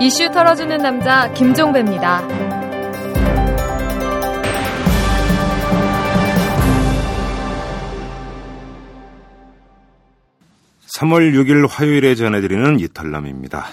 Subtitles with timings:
[0.00, 2.26] 이슈 털어주는 남자 김종배입니다.
[10.98, 13.66] 3월 6일 화요일에 전해드리는 이털남입니다.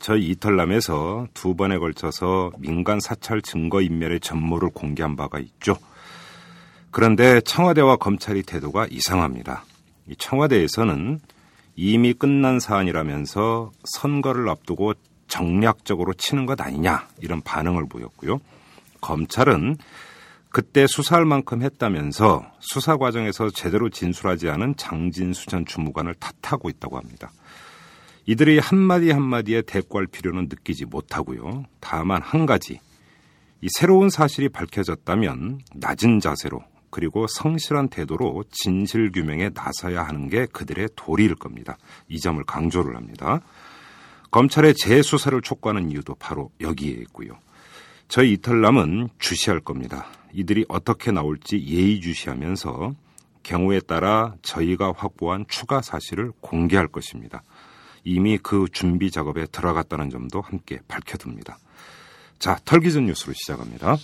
[0.00, 5.76] 저희 이털남에서 두 번에 걸쳐서 민간 사찰 증거 인멸의 전모를 공개한 바가 있죠.
[6.90, 9.64] 그런데 청와대와 검찰이 태도가 이상합니다.
[10.18, 11.20] 청와대에서는
[11.74, 14.94] 이미 끝난 사안이라면서 선거를 앞두고
[15.28, 18.38] 정략적으로 치는 것 아니냐 이런 반응을 보였고요.
[19.00, 19.76] 검찰은
[20.50, 27.32] 그때 수사할 만큼 했다면서 수사 과정에서 제대로 진술하지 않은 장진수 전 주무관을 탓하고 있다고 합니다.
[28.26, 31.64] 이들이 한마디 한마디에 대꾸할 필요는 느끼지 못하고요.
[31.80, 32.80] 다만 한 가지.
[33.62, 36.62] 이 새로운 사실이 밝혀졌다면 낮은 자세로
[36.92, 41.78] 그리고 성실한 태도로 진실 규명에 나서야 하는 게 그들의 도리일 겁니다.
[42.06, 43.40] 이 점을 강조를 합니다.
[44.30, 47.32] 검찰의 재수사를 촉구하는 이유도 바로 여기에 있고요.
[48.08, 50.06] 저희 이탈남은 주시할 겁니다.
[50.34, 52.94] 이들이 어떻게 나올지 예의주시하면서
[53.42, 57.42] 경우에 따라 저희가 확보한 추가 사실을 공개할 것입니다.
[58.04, 61.58] 이미 그 준비 작업에 들어갔다는 점도 함께 밝혀둡니다.
[62.38, 63.96] 자, 털기전 뉴스로 시작합니다.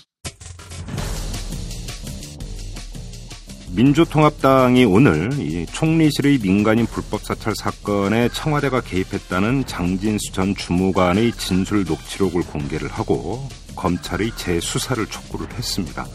[3.71, 12.43] 민주통합당이 오늘 이 총리실의 민간인 불법 사찰 사건에 청와대가 개입했다는 장진수 전 주무관의 진술 녹취록을
[12.43, 13.47] 공개를 하고
[13.77, 16.07] 검찰의 재수사를 촉구를 했습니다.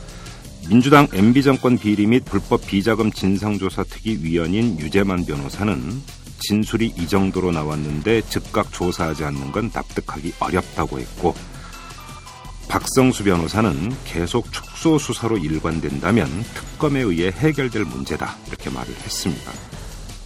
[0.67, 6.01] 민주당 MB정권 비리 및 불법 비자금 진상조사 특위 위원인 유재만 변호사는
[6.39, 11.35] 진술이 이 정도로 나왔는데 즉각 조사하지 않는 건 납득하기 어렵다고 했고
[12.67, 19.51] 박성수 변호사는 계속 축소 수사로 일관된다면 특검에 의해 해결될 문제다 이렇게 말을 했습니다.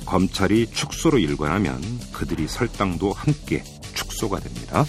[0.05, 1.81] 검찰이 축소로 일관하면
[2.13, 4.85] 그들이 설 땅도 함께 축소가 됩니다.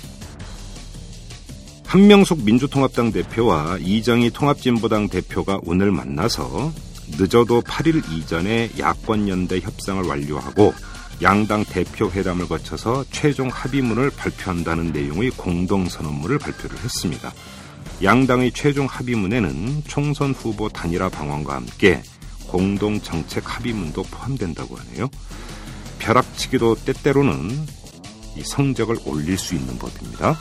[1.87, 6.73] 한명숙 민주통합당 대표와 이정희 통합진보당 대표가 오늘 만나서
[7.19, 10.75] 늦어도 8일 이전에 야권연대 협상을 완료하고
[11.21, 17.33] 양당 대표 회담을 거쳐서 최종 합의문을 발표한다는 내용의 공동선언문을 발표를 했습니다.
[18.03, 22.03] 양당의 최종 합의문에는 총선 후보 단일화 방안과 함께
[22.47, 25.09] 공동 정책 합의문도 포함된다고 하네요.
[25.99, 27.67] 벼락치기도 때때로는
[28.37, 30.39] 이 성적을 올릴 수 있는 법입니다.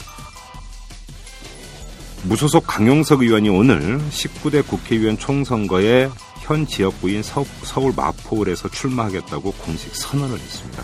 [2.23, 6.09] 무소속 강용석 의원이 오늘 19대 국회의원 총선거에
[6.47, 7.43] 현 지역구인 서,
[7.77, 10.81] 울 마포을에서 출마하겠다고 공식 선언을 했습니다.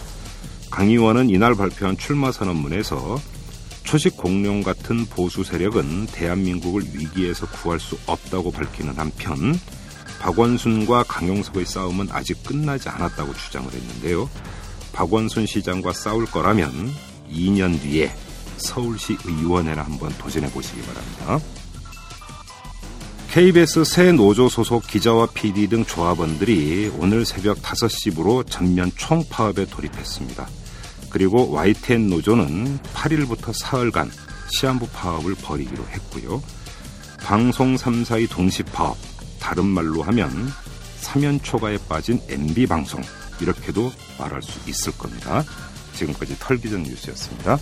[0.69, 3.17] 강 의원은 이날 발표한 출마 선언문에서
[3.85, 9.57] 초식 공룡 같은 보수 세력은 대한민국을 위기에서 구할 수 없다고 밝히는 한편
[10.19, 14.29] 박원순과 강용석의 싸움은 아직 끝나지 않았다고 주장을 했는데요.
[14.91, 16.93] 박원순 시장과 싸울 거라면
[17.31, 18.13] 2년 뒤에
[18.57, 21.52] 서울시 의원회나 한번 도전해 보시기 바랍니다.
[23.33, 30.47] KBS 새 노조 소속 기자와 PD 등 조합원들이 오늘 새벽 5시부로 전면 총파업에 돌입했습니다.
[31.09, 34.11] 그리고 YTN 노조는 8일부터 사흘간
[34.51, 36.43] 시한부 파업을 벌이기로 했고요.
[37.23, 38.95] 방송 3사의 동시 파업,
[39.39, 40.29] 다른 말로 하면
[40.97, 43.01] 사면 초과에 빠진 MB방송,
[43.41, 45.43] 이렇게도 말할 수 있을 겁니다.
[45.95, 47.57] 지금까지 털기전 뉴스였습니다.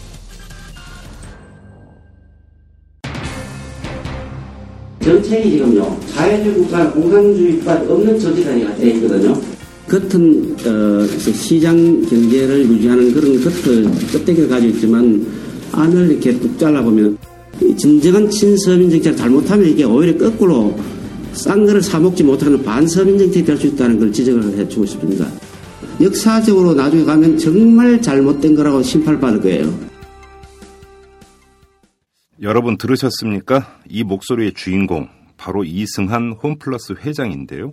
[5.31, 9.39] 정책이 지금요 자유주의 국가, 공산주의 국가 없는 정치 단위가 돼 있거든요.
[9.87, 15.25] 겉은 어, 시장 경제를 유지하는 그런 겉을 껍데기를 가지고 있지만
[15.71, 17.17] 안을 이렇게 뚝 잘라보면
[17.77, 20.77] 진정한 친서민 정책을 잘못하면 이게 오히려 거꾸로
[21.33, 25.27] 싼 거를 사먹지 못하는 반서민 정책이 될 수 있다는 걸 지적을 해주고 싶습니다.
[26.01, 29.91] 역사적으로 나중에 가면 정말 잘못된 거라고 심판받을 거예요.
[32.41, 33.79] 여러분 들으셨습니까?
[33.87, 35.07] 이 목소리의 주인공
[35.41, 37.71] 바로 이승한 홈플러스 회장인데요.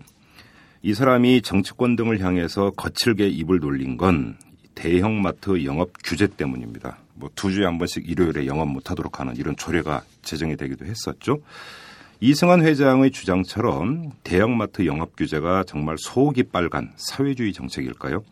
[0.80, 4.38] 이 사람이 정치권 등을 향해서 거칠게 입을 놀린 건
[4.74, 6.96] 대형마트 영업 규제 때문입니다.
[7.14, 11.40] 뭐 두 주에 한 번씩 일요일에 영업 못하도록 하는 이런 조례가 제정이 되기도 했었죠.
[12.20, 18.24] 이승환 회장의 주장처럼 대형마트 영업 규제가 정말 속이 빨간 사회주의 정책일까요?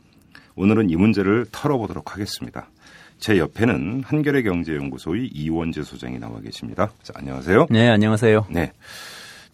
[0.55, 2.71] 오늘은 이 문제를 털어보도록 하겠습니다.
[3.19, 6.91] 제 옆에는 한겨레 경제연구소의 이원재 소장이 나와 계십니다.
[7.03, 7.67] 자, 안녕하세요.
[7.69, 8.47] 네, 안녕하세요.
[8.49, 8.73] 네.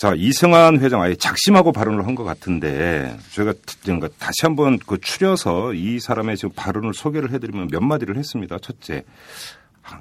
[0.02, 3.54] 자, 이승환 회장 아예 작심하고 발언을 한 것 같은데 저희가
[4.18, 8.58] 다시 한번 그 추려서 이 사람의 지금 발언을 소개를 해드리면 몇 마디를 했습니다.
[8.58, 9.04] 첫째,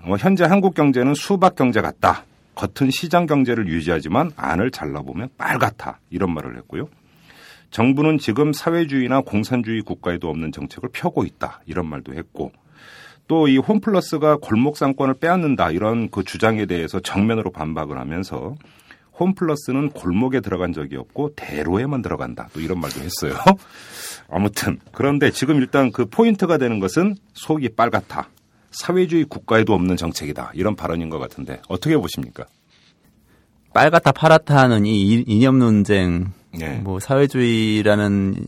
[0.07, 2.25] 뭐 현재 한국 경제는 수박 경제 같다.
[2.55, 5.99] 겉은 시장 경제를 유지하지만 안을 잘라보면 빨갛다.
[6.09, 6.89] 이런 말을 했고요.
[7.69, 11.61] 정부는 지금 사회주의나 공산주의 국가에도 없는 정책을 펴고 있다.
[11.67, 12.51] 이런 말도 했고
[13.27, 15.69] 또 이 홈플러스가 골목 상권을 빼앗는다.
[15.69, 18.55] 이런 그 주장에 대해서 정면으로 반박을 하면서
[19.19, 22.49] 홈플러스는 골목에 들어간 적이 없고 대로에만 들어간다.
[22.53, 23.35] 또 이런 말도 했어요.
[24.29, 28.29] 아무튼 그런데 지금 일단 그 포인트가 되는 것은 속이 빨갛다.
[28.71, 30.51] 사회주의 국가에도 없는 정책이다.
[30.55, 32.45] 이런 발언인 것 같은데 어떻게 보십니까?
[33.73, 36.79] 빨갛다 파랗다 하는 이 이념 논쟁, 네.
[36.79, 38.47] 뭐 사회주의라는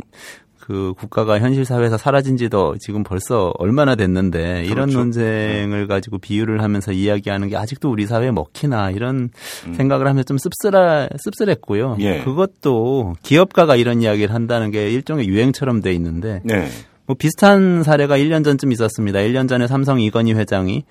[0.65, 4.99] 그 국가가 현실 사회에서 사라진 지도 지금 벌써 얼마나 됐는데 이런 그렇죠.
[4.99, 9.29] 논쟁을 가지고 비유를 하면서 이야기하는 게 아직도 우리 사회에 먹히나 이런
[9.75, 11.95] 생각을 하면서 좀 씁쓸하, 씁쓸했고요.
[11.95, 12.01] 음.
[12.01, 12.21] 예.
[12.23, 16.69] 그것도 기업가가 이런 이야기를 한다는 게 일종의 유행처럼 돼 있는데 네.
[17.05, 19.19] 뭐 비슷한 사례가 1년 전쯤 있었습니다.
[19.19, 20.85] 1년 전에 삼성 이건희 회장이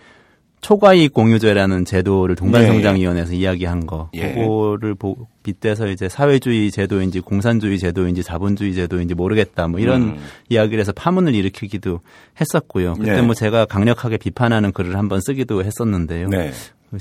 [0.63, 4.33] 초과이익 공유제라는 제도를 동반성장위원회에서 이야기한 거, 예.
[4.33, 10.19] 그거를 보, 빗대서 이제 사회주의 제도인지 공산주의 제도인지 자본주의 제도인지 모르겠다, 뭐 이런 음.
[10.49, 12.01] 이야기를 해서 파문을 일으키기도
[12.41, 12.95] 했었고요.
[12.95, 13.23] 그때 네.
[13.23, 16.29] 뭐 제가 강력하게 비판하는 글을 한번 쓰기도 했었는데요.
[16.29, 16.53] 네.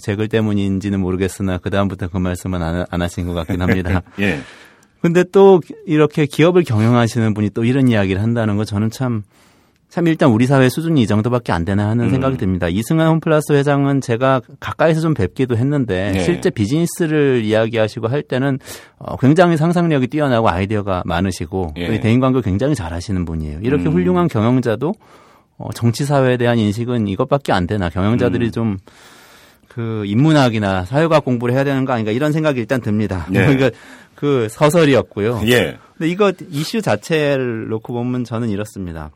[0.01, 4.01] 제글 때문인지는 모르겠으나 그 다음부터 그 말씀은 안, 안 하신 것 같긴 합니다.
[4.19, 4.39] 예.
[5.01, 9.23] 근데 또 이렇게 기업을 경영하시는 분이 또 이런 이야기를 한다는 거 저는 참,
[9.91, 12.11] 참 일단 우리 사회 수준이 이 정도밖에 안 되나 하는 음.
[12.11, 12.69] 생각이 듭니다.
[12.69, 16.23] 이승환 홈플러스 회장은 제가 가까이서 좀 뵙기도 했는데 네.
[16.23, 18.57] 실제 비즈니스를 이야기하시고 할 때는
[18.99, 21.87] 어, 굉장히 상상력이 뛰어나고 아이디어가 많으시고 예.
[21.87, 23.59] 또 대인관계 굉장히 잘하시는 분이에요.
[23.63, 23.91] 이렇게 음.
[23.91, 24.93] 훌륭한 경영자도
[25.57, 28.77] 어, 정치 사회에 대한 인식은 이것밖에 안 되나 경영자들이 음.
[29.67, 33.27] 좀그 인문학이나 사회과학 공부를 해야 되는 거 아닌가 이런 생각이 일단 듭니다.
[33.29, 33.43] 네.
[33.45, 33.77] 그러니까
[34.15, 35.41] 그 서설이었고요.
[35.47, 35.77] 예.
[35.97, 39.11] 근데 이거 이슈 자체를 놓고 보면 저는 이렇습니다.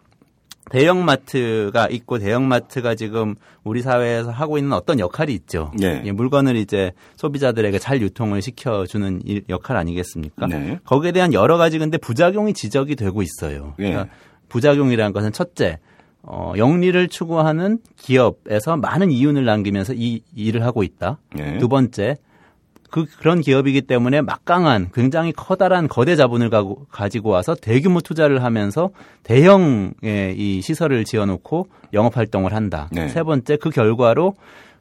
[0.72, 5.72] 대형마트가 있고 대형마트가 지금 우리 사회에서 하고 있는 어떤 역할이 있죠.
[5.80, 6.02] 네.
[6.06, 10.48] 이 물건을 이제 소비자들에게 잘 유통을 시켜주는 일- 역할 아니겠습니까?
[10.48, 10.80] 네.
[10.86, 13.74] 거기에 대한 여러 가지 근데 부작용이 지적이 되고 있어요.
[13.80, 13.90] 예.
[13.90, 14.14] 그러니까
[14.50, 15.80] 부작용이라는 것은 첫째,
[16.24, 21.20] 어, 영리를 추구하는 기업에서 많은 이윤을 남기면서 이 일을 하고 있다.
[21.36, 21.58] 네.
[21.60, 22.16] 두 번째,
[22.92, 28.92] 그 그런 기업이기 때문에 막강한 굉장히 커다란 거대 자본을 가고, 가지고 와서 대규모 투자를 하면서
[29.24, 32.90] 대형의 이 시설을 지어놓고 영업 활동을 한다.
[32.92, 33.08] 네.
[33.10, 34.36] 세 번째, 그 결과로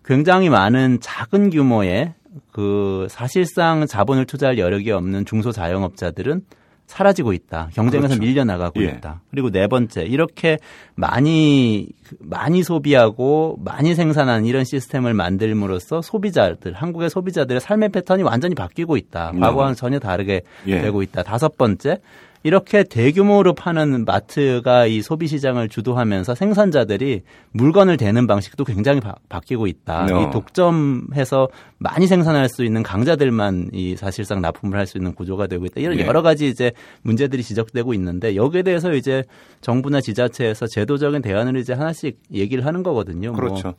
[0.05, 2.15] 굉장히 많은 작은 규모의
[2.53, 6.43] 그 사실상 자본을 투자할 여력이 없는 중소자영업자들은
[6.87, 7.71] 사라지고 있다.
[7.73, 8.21] 경쟁에서 그렇죠.
[8.21, 8.89] 밀려나가고 예.
[8.89, 9.23] 있다.
[9.31, 10.59] 그리고 네 번째, 이렇게
[10.95, 11.89] 많이
[12.21, 19.33] 많이 소비하고 많이 생산하는 이런 시스템을 만들므로써 소비자들, 한국의 소비자들의 삶의 패턴이 완전히 바뀌고 있다.
[19.35, 19.41] 네.
[19.41, 20.81] 과거와는 전혀 다르게 예.
[20.81, 21.23] 되고 있다.
[21.23, 21.99] 다섯 번째,
[22.47, 27.23] 이렇게 대규모로 파는 마트가 이 소비 시장을 주도하면서 생산자들이
[27.53, 30.06] 물건을 대는 방식도 굉장히 바, 뀌고 있다.
[30.11, 30.23] 어.
[30.29, 31.49] 이 독점해서
[31.79, 35.81] 많이 생산할 수 있는 강자들만 이 사실상 납품을 할 수 있는 구조가 되고 있다.
[35.81, 36.05] 이런 예.
[36.05, 39.25] 여러 가지 이제 문제들이 지적되고 있는데 여기에 대해서 이제
[39.62, 43.31] 정부나 지자체에서 제도적인 대안을 이제 하나 씩 얘기를 하는 거거든요.
[43.32, 43.75] 뭐 그렇죠.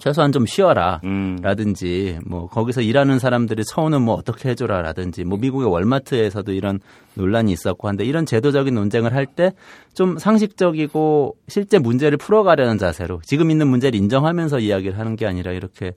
[0.00, 1.00] 최소한 좀 쉬어라.
[1.04, 1.38] 음.
[1.40, 6.80] 라든지 뭐 거기서 일하는 사람들의 처우는 뭐 어떻게 해줘라 라든지 뭐 미국의 월마트에서도 이런
[7.14, 9.52] 논란이 있었고 한데 이런 제도적인 논쟁을 할 때
[9.94, 15.92] 좀 상식적이고 실제 문제를 풀어가려는 자세로 지금 있는 문제를 인정하면서 이야기를 하는 게 아니라 이렇게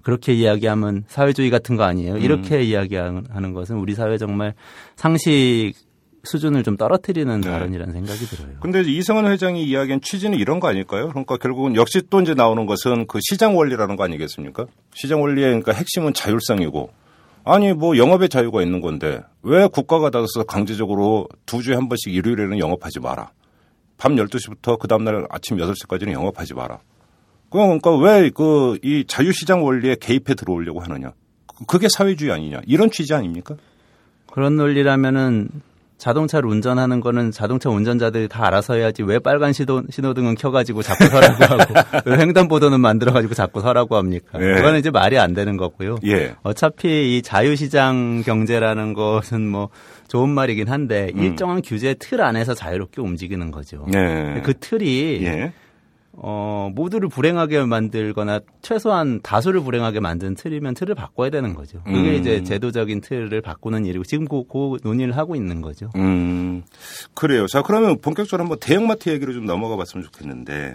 [0.00, 2.16] 그렇게 이야기하면 사회주의 같은 거 아니에요.
[2.16, 4.54] 이렇게 이야기하는 것은 우리 사회 정말
[4.96, 5.74] 상식
[6.24, 7.50] 수준을 좀 떨어뜨리는 네.
[7.50, 8.56] 발언이라는 생각이 들어요.
[8.60, 11.08] 근데 이승환 회장이 이야기한 취지는 이런 거 아닐까요?
[11.08, 14.66] 그러니까 결국은 역시 또 이제 나오는 것은 그 시장 원리라는 거 아니겠습니까?
[14.94, 16.90] 시장 원리의 그러니까 핵심은 자율성이고
[17.44, 22.58] 아니 뭐 영업의 자유가 있는 건데 왜 국가가 나서서 강제적으로 두 주에 한 번씩 일요일에는
[22.58, 23.32] 영업하지 마라.
[23.98, 26.78] 밤 12시부터 그 다음날 아침 8시까지는 영업하지 마라.
[27.50, 31.12] 그러니까 왜 그 이 자유시장 원리에 개입해 들어오려고 하느냐.
[31.66, 32.60] 그게 사회주의 아니냐.
[32.66, 33.56] 이런 취지 아닙니까?
[34.32, 35.48] 그런 논리라면은
[36.02, 41.44] 자동차를 운전하는 거는 자동차 운전자들이 다 알아서 해야지 왜 빨간 신호, 신호등은 켜가지고 자꾸 서라고
[41.44, 41.74] 하고
[42.10, 44.36] 왜 횡단보도는 만들어가지고 자꾸 서라고 합니까?
[44.40, 44.54] 예.
[44.54, 45.98] 그거는 이제 말이 안 되는 거고요.
[46.06, 46.34] 예.
[46.42, 49.68] 어차피 이 자유시장 경제라는 것은 뭐
[50.08, 53.84] 좋은 말이긴 한데 일정한 규제 틀 안에서 자유롭게 움직이는 거죠.
[53.86, 53.92] 음.
[53.92, 54.42] 네.
[54.42, 55.52] 그 틀이 예.
[56.14, 61.82] 어, 모두를 불행하게 만들거나 최소한 다수를 불행하게 만든 틀이면 틀을 바꿔야 되는 거죠.
[61.84, 62.14] 그게 음.
[62.14, 65.90] 이제 제도적인 틀을 바꾸는 일이고 지금 그, 그 논의를 하고 있는 거죠.
[65.96, 66.64] 음,
[67.14, 67.46] 그래요.
[67.46, 70.74] 자, 그러면 본격적으로 한번 대형마트 얘기로 좀 넘어가 봤으면 좋겠는데.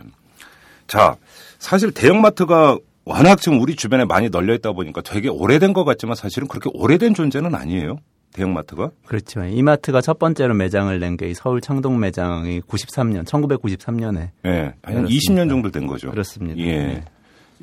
[0.88, 1.17] 자,
[1.60, 6.48] 사실 대형마트가 워낙 지금 우리 주변에 많이 널려 있다 보니까 되게 오래된 것 같지만 사실은
[6.48, 8.00] 그렇게 오래된 존재는 아니에요.
[8.38, 8.91] 대형마트가.
[9.06, 9.44] 그렇죠.
[9.44, 14.74] 이마트가 첫 번째로 매장을 낸 게 서울 창동 매장이 93년, 1993년에 예.
[14.84, 15.10] 한 그렇습니다.
[15.10, 16.12] 20년 정도 된 거죠.
[16.12, 16.58] 그렇습니다.
[16.60, 16.77] 예.
[16.77, 17.03] 네.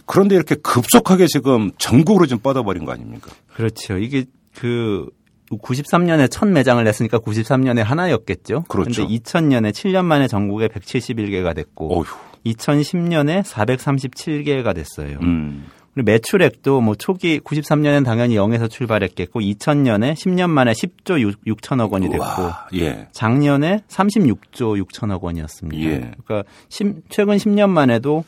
[0.07, 3.31] 그런데 이렇게 급속하게 지금 전국으로 좀 뻗어버린 거 아닙니까?
[3.55, 3.97] 그렇죠.
[3.99, 5.09] 이게 그
[5.51, 8.65] 93년에 첫 매장을 냈으니까 93년에 하나였겠죠.
[8.69, 9.05] 그렇죠.
[9.07, 12.05] 그런데 2000년에 7년 만에 전국에 171개가 됐고 어휴.
[12.47, 15.19] 2010년에 437개가 됐어요.
[15.23, 15.67] 음.
[15.95, 22.09] 그리고 매출액도 뭐 초기 93년엔 당연히 0에서 출발했겠고 2000년에 10년 만에 10조 6, 천억 원이
[22.11, 23.09] 됐고 와, 예.
[23.13, 25.83] 작년에 36조 6천억 원이었습니다.
[25.85, 26.13] 예.
[26.25, 28.25] 그러니까 심- 최근 10년만 해도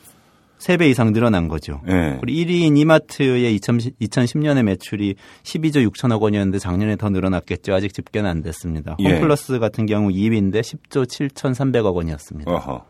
[0.58, 1.82] 3배 이상 늘어난 거죠.
[1.88, 2.18] 예.
[2.20, 7.74] 그리고 1위인 이마트의 2010, 2010년의 매출이 12조 6천억 원이었는데 작년에 더 늘어났겠죠.
[7.74, 8.96] 아직 집계는 안 됐습니다.
[9.00, 9.10] 예.
[9.14, 12.50] 홈플러스 같은 경우 2위인데 10조 7,300억 원이었습니다.
[12.50, 12.84] 어허.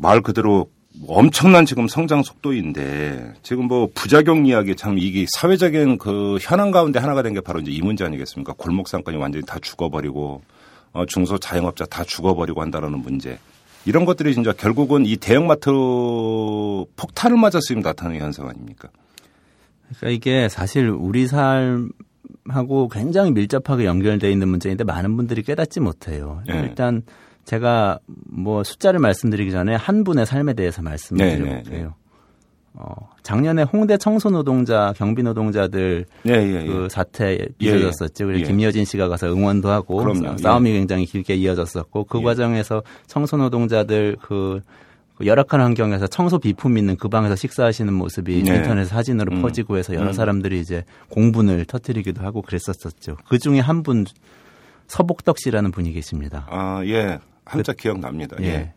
[0.00, 0.70] 말 그대로
[1.06, 7.22] 엄청난 지금 성장 속도인데 지금 뭐 부작용 이야기 참 이게 사회적인 그 현안 가운데 하나가
[7.22, 8.54] 된 게 바로 이제 이 문제 아니겠습니까?
[8.56, 10.42] 골목 상권이 완전히 다 죽어버리고
[10.92, 13.38] 어, 중소 자영업자 다 죽어버리고 한다라는 문제.
[13.84, 15.70] 이런 것들이 진짜 결국은 이 대형마트
[16.96, 18.88] 폭탄을 맞았으면 나타나는 현상 아닙니까?
[19.98, 26.42] 그러니까 이게 사실 우리 삶하고 굉장히 밀접하게 연결되어 있는 문제인데 많은 분들이 깨닫지 못해요.
[26.46, 26.60] 네.
[26.60, 27.02] 일단
[27.52, 31.72] 제가 뭐 숫자를 말씀드리기 전에 한 분의 삶에 대해서 말씀을 네, 드려볼게요.
[31.72, 31.88] 네, 네.
[32.74, 36.66] 어, 작년에 홍대 청소 노동자, 경비 노동자들 예, 예, 예.
[36.66, 38.26] 그 사태 예, 빚어졌었죠.
[38.26, 38.44] 그리고 예.
[38.44, 40.36] 김여진 씨가 가서 응원도 하고 그럼요.
[40.36, 42.22] 싸- 싸움이 굉장히 길게 이어졌었고 그 예.
[42.22, 44.60] 과정에서 청소 노동자들 그,
[45.16, 48.56] 그 열악한 환경에서 청소 비품 있는 그 방에서 식사하시는 모습이 네.
[48.56, 49.42] 인터넷 사진으로 음.
[49.42, 50.12] 퍼지고 해서 여러 음.
[50.12, 53.16] 사람들이 이제 공분을 터뜨리기도 하고 그랬었었죠.
[53.26, 54.04] 그 중에 한 분
[54.86, 56.46] 서복덕 씨라는 분이 계십니다.
[56.50, 57.18] 아, 예.
[57.48, 58.36] 한자 기억납니다.
[58.40, 58.46] 예.
[58.46, 58.72] 예.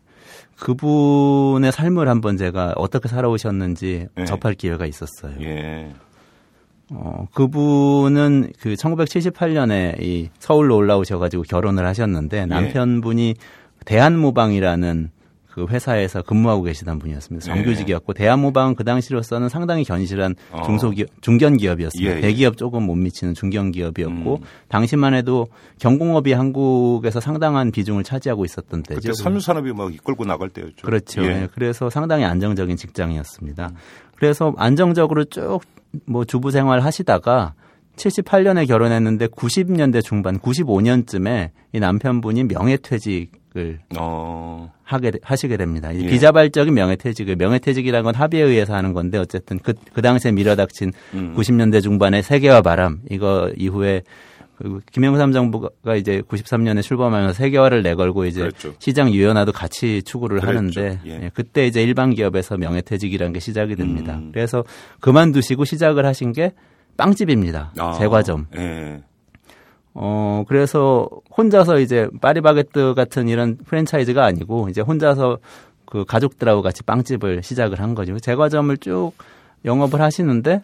[0.58, 4.24] 그분의 삶을 한번 제가 어떻게 살아오셨는지 예.
[4.24, 5.34] 접할 기회가 있었어요.
[5.40, 5.92] 예.
[6.90, 11.86] 어, 그분은 그 1978년에 이 서울로 올라오셔가지고 결혼을 예.
[11.88, 13.34] 하셨는데 남편분이
[13.84, 15.10] 대한모방이라는
[15.52, 17.46] 그 회사에서 근무하고 계시던 분이었습니다.
[17.46, 17.54] 네.
[17.54, 20.62] 정규직이었고 대한모방은 그 당시로서는 상당히 견실한 어.
[20.62, 22.12] 중소기업, 중견 기업이었습니다.
[22.12, 22.20] 예, 예.
[22.20, 24.44] 대기업 조금 못 미치는 중견 기업이었고 음.
[24.68, 29.00] 당시만 해도 경공업이 한국에서 상당한 비중을 차지하고 있었던 때죠.
[29.00, 30.84] 그때 섬유산업이 막 이끌고 나갈 때였죠.
[30.84, 31.22] 그렇죠.
[31.24, 31.26] 예.
[31.28, 33.70] 예, 그래서 상당히 안정적인 직장이었습니다.
[34.16, 35.60] 그래서 안정적으로 쭉
[36.06, 37.54] 뭐 주부 생활 하시다가
[37.96, 44.72] 78년에 결혼했는데 90년대 중반, 95년쯤에 이 남편분이 명예퇴직 을 어.
[44.82, 45.92] 하게 되- 하시게 됩니다.
[45.92, 46.06] 이 예.
[46.08, 51.34] 비자발적인 명예퇴직을 명예퇴직이라는 건 합의에 의해서 하는 건데 어쨌든 그, 그 당시에 밀어닥친 음.
[51.36, 54.02] 90년대 중반의 세계화 바람 이거 이후에
[54.56, 58.74] 그 김영삼 정부가 이제 93년에 출범하면서 세계화를 내걸고 이제 그랬죠.
[58.78, 60.56] 시장 유연화도 같이 추구를 그랬죠.
[60.80, 61.24] 하는데 예.
[61.24, 64.14] 예, 그때 이제 일반 기업에서 명예퇴직이라는 게 시작이 됩니다.
[64.14, 64.30] 음.
[64.32, 64.64] 그래서
[65.00, 66.52] 그만두시고 시작을 하신 게
[66.96, 67.72] 빵집입니다.
[67.78, 68.46] 아, 제과점.
[68.56, 69.02] 예.
[69.94, 75.38] 어, 그래서 혼자서 이제 파리바게뜨 같은 이런 프랜차이즈가 아니고 이제 혼자서
[75.84, 78.18] 그 가족들하고 같이 빵집을 시작을 한 거죠.
[78.18, 79.12] 제과점을 쭉
[79.64, 80.62] 영업을 하시는데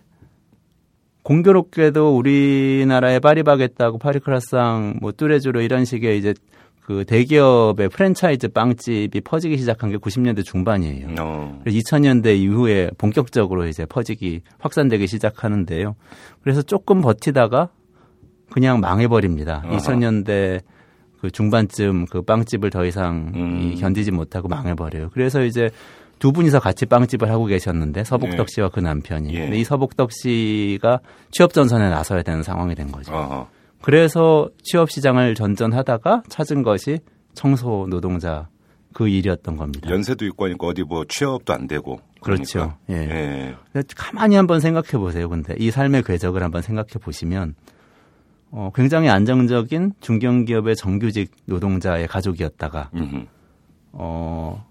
[1.23, 6.33] 공교롭게도 우리나라의 파리바게뜨하고 파리크라상 뭐 뚜레쥬르 이런 식의 이제
[6.81, 11.17] 그 대기업의 프랜차이즈 빵집이 퍼지기 시작한 게 90년대 중반이에요.
[11.21, 11.61] 어.
[11.63, 15.97] 그래서 2000년대 이후에 본격적으로 이제 퍼지기 확산되기 시작하는데요.
[16.41, 17.69] 그래서 조금 버티다가
[18.51, 19.63] 그냥 망해버립니다.
[19.65, 19.77] 아하.
[19.77, 20.63] 2000년대
[21.21, 23.61] 그 중반쯤 그 빵집을 더 이상 음.
[23.61, 25.11] 이 견디지 못하고 망해버려요.
[25.13, 25.71] 그래서 이제
[26.19, 28.47] 두 분이서 같이 빵집을 하고 계셨는데 서복덕 예.
[28.49, 29.33] 씨와 그 남편이.
[29.35, 29.41] 예.
[29.41, 31.01] 근데 이 서복덕 씨가
[31.31, 33.13] 취업 전선에 나서야 되는 상황이 된 거죠.
[33.13, 33.49] 어허.
[33.83, 36.99] 그래서 취업 시장을 전전하다가 찾은 것이
[37.35, 38.49] 청소 노동자
[38.93, 39.89] 그 일이었던 겁니다.
[39.89, 42.01] 연세도 있고 하니까 어디 뭐 취업도 안 되고.
[42.21, 42.77] 그렇죠.
[42.87, 43.15] 그러니까.
[43.15, 43.17] 예.
[43.17, 43.55] 예.
[43.73, 45.29] 근데 가만히 한번 생각해 보세요.
[45.29, 47.55] 근데 이 삶의 궤적을 한번 생각해 보시면
[48.51, 53.27] 어, 굉장히 안정적인 중견기업의 정규직 노동자의 가족이었다가 음흠.
[53.93, 54.67] 어,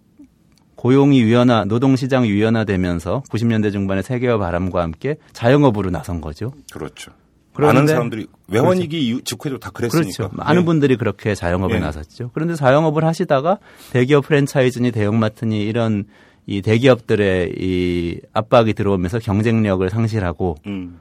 [0.76, 6.54] 고용이 유연화, 노동시장이 유연화되면서 90년대 중반에 세계화 바람과 함께 자영업으로 나선 거죠.
[6.72, 7.12] 그렇죠.
[7.54, 10.04] 그런데- 많은 사람들이 외환위기 이후 직후에도 다 그랬으니까.
[10.06, 10.30] 그렇죠.
[10.36, 10.66] 많은 예.
[10.66, 11.80] 분들이 그렇게 자영업에 예.
[11.80, 12.30] 나섰죠.
[12.34, 13.58] 그런데 자영업을 하시다가
[13.92, 16.06] 대기업 프랜차이즈니 대형마트니 이런
[16.46, 21.00] 이 대기업들의 이 압박이 들어오면서 경쟁력을 상실하고 음.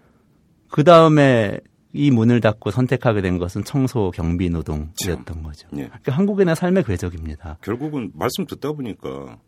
[0.70, 1.58] 그 다음에
[1.92, 5.68] 이 문을 닫고 선택하게 된 것은 청소 경비 노동이었던 거죠.
[5.76, 5.86] 예.
[5.86, 7.58] 그러니까 한국인의 삶의 궤적입니다.
[7.62, 9.38] 결국은 말씀 듣다 보니까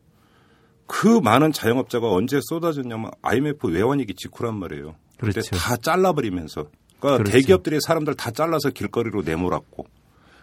[0.86, 4.94] 그 많은 자영업자가 언제 쏟아졌냐면 IMF 외환위기 직후란 말이에요.
[5.18, 5.40] 그렇죠.
[5.56, 6.68] 다 잘라버리면서
[7.00, 7.32] 그러니까 그렇죠.
[7.32, 9.86] 대기업들이 사람들 다 잘라서 길거리로 내몰았고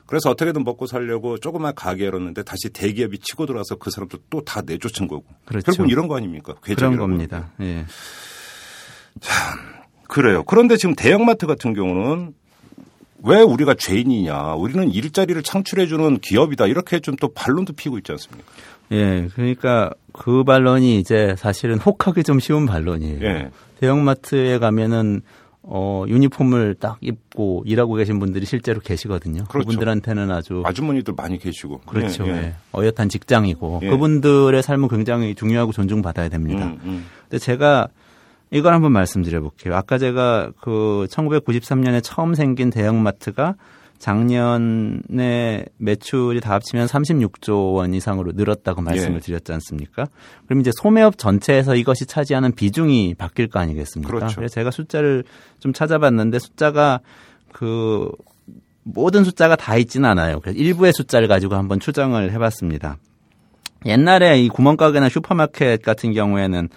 [0.05, 4.61] 그래서 어떻게든 먹고 살려고 조그만 가게 열었는데 다시 대기업이 치고 들어와서 그 사람들 또 다
[4.61, 5.25] 내쫓은 거고.
[5.45, 5.65] 그렇죠.
[5.65, 6.53] 결국은 이런 거 아닙니까?
[6.61, 7.51] 그런 겁니다.
[7.61, 7.85] 예.
[10.07, 10.43] 그래요.
[10.43, 12.33] 그런데 지금 대형마트 같은 경우는
[13.23, 14.53] 왜 우리가 죄인이냐?
[14.53, 16.67] 우리는 일자리를 창출해주는 기업이다.
[16.67, 18.45] 이렇게 좀 또 반론도 피고 있지 않습니까?
[18.91, 19.27] 예.
[19.33, 23.19] 그러니까 그 반론이 이제 사실은 혹하기 좀 쉬운 반론이에요.
[23.23, 23.49] 예.
[23.79, 25.21] 대형마트에 가면은
[25.63, 29.45] 어, 유니폼을 딱 입고 일하고 계신 분들이 실제로 계시거든요.
[29.45, 29.67] 그렇죠.
[29.69, 31.79] 그분들한테는 아주 아주머니들 많이 계시고.
[31.87, 32.27] 그렇죠.
[32.27, 32.35] 예, 예.
[32.35, 32.53] 예.
[32.73, 33.89] 어엿한 직장이고 예.
[33.89, 36.65] 그분들의 삶은 굉장히 중요하고 존중받아야 됩니다.
[36.67, 37.05] 음, 음.
[37.23, 37.87] 근데 제가
[38.55, 39.75] 이걸 한번 말씀드려 볼게요.
[39.75, 43.55] 아까 제가 그 1993년에 처음 생긴 대형마트가
[43.99, 49.19] 작년에 매출이 다 합치면 36조 원 이상으로 늘었다고 말씀을 예.
[49.19, 50.05] 드렸지 않습니까?
[50.45, 54.13] 그럼 이제 소매업 전체에서 이것이 차지하는 비중이 바뀔 거 아니겠습니까?
[54.13, 54.39] 그렇죠.
[54.39, 55.25] 래서 제가 숫자를
[55.59, 57.01] 좀 찾아봤는데 숫자가
[57.51, 58.09] 그
[58.83, 60.39] 모든 숫자가 다 있지는 않아요.
[60.39, 62.97] 그래서 일부의 숫자를 가지고 한번 추정을 해봤습니다.
[63.85, 66.69] 옛날에 이 구멍가게나 슈퍼마켓 같은 경우에는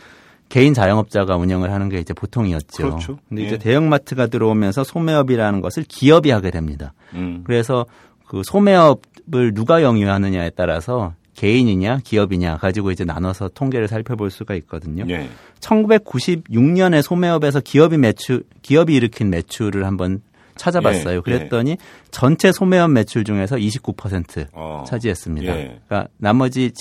[0.48, 2.82] 개인 자영업자가 운영을 하는 게 이제 보통이었죠.
[2.82, 3.18] 그렇죠.
[3.28, 3.46] 근데 예.
[3.46, 6.94] 이제 대형마트가 들어오면서 소매업이라는 것을 기업이 하게 됩니다.
[7.14, 7.42] 음.
[7.44, 7.86] 그래서
[8.26, 15.04] 그 소매업을 누가 영위하느냐에 따라서 개인이냐 기업이냐 가지고 이제 나눠서 통계를 살펴볼 수가 있거든요.
[15.08, 15.28] 예.
[15.60, 20.20] 1996년에 소매업에서 기업이 매출 기업이 일으킨 매출을 한번
[20.56, 21.18] 찾아봤어요.
[21.18, 21.76] 예, 그랬더니
[22.10, 24.84] 전체 소매업 매출 중에서 29% 어.
[24.86, 25.56] 차지했습니다.
[25.56, 25.80] 예.
[25.86, 26.72] 그러니까 나머지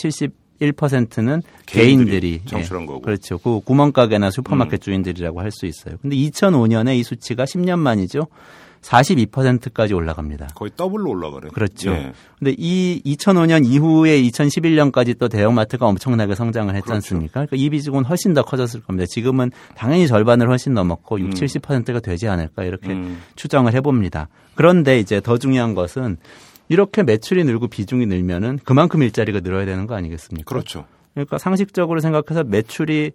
[0.61, 2.99] 71%는 개인들이 개인들이, 창출한 예, 거고.
[2.99, 3.01] 음.
[3.03, 3.37] 그렇죠.
[3.37, 5.95] 그 구멍가게나 슈퍼마켓 주인들이라고 할 수 있어요.
[6.01, 8.27] 근데 2005년에 이 수치가 10년 만이죠.
[8.81, 10.47] 42%까지 올라갑니다.
[10.55, 11.49] 거의 더블로 올라가네.
[11.49, 11.91] 그렇죠.
[11.91, 12.13] 예.
[12.37, 16.95] 근데 이 2005년 이후에 2011년까지 또 대형마트가 엄청나게 성장을 했지 그렇죠.
[16.95, 17.45] 않습니까?
[17.45, 19.05] 그러니까 이 비중은 훨씬 더 커졌을 겁니다.
[19.09, 21.31] 지금은 당연히 절반을 훨씬 넘었고 6, 음.
[21.31, 23.21] 70%가 되지 않을까 이렇게 음.
[23.35, 24.29] 추정을 해봅니다.
[24.55, 26.17] 그런데 이제 더 중요한 것은
[26.69, 30.47] 이렇게 매출이 늘고 비중이 늘면은 그만큼 일자리가 늘어야 되는 거 아니겠습니까?
[30.49, 30.85] 그렇죠.
[31.13, 33.11] 그러니까 상식적으로 생각해서 매출이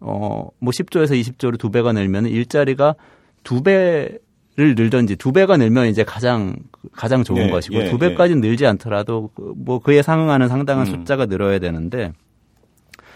[0.00, 2.94] 어뭐 10조에서 20조로 두 배가 늘면 일자리가
[3.42, 4.20] 두 배를
[4.56, 6.54] 늘든지 두 배가 늘면 이제 가장
[6.92, 10.92] 가장 좋은 예, 것이고 예, 두 배까지 늘지 않더라도 그- 뭐 그에 상응하는 상당한 음.
[10.92, 12.12] 숫자가 늘어야 되는데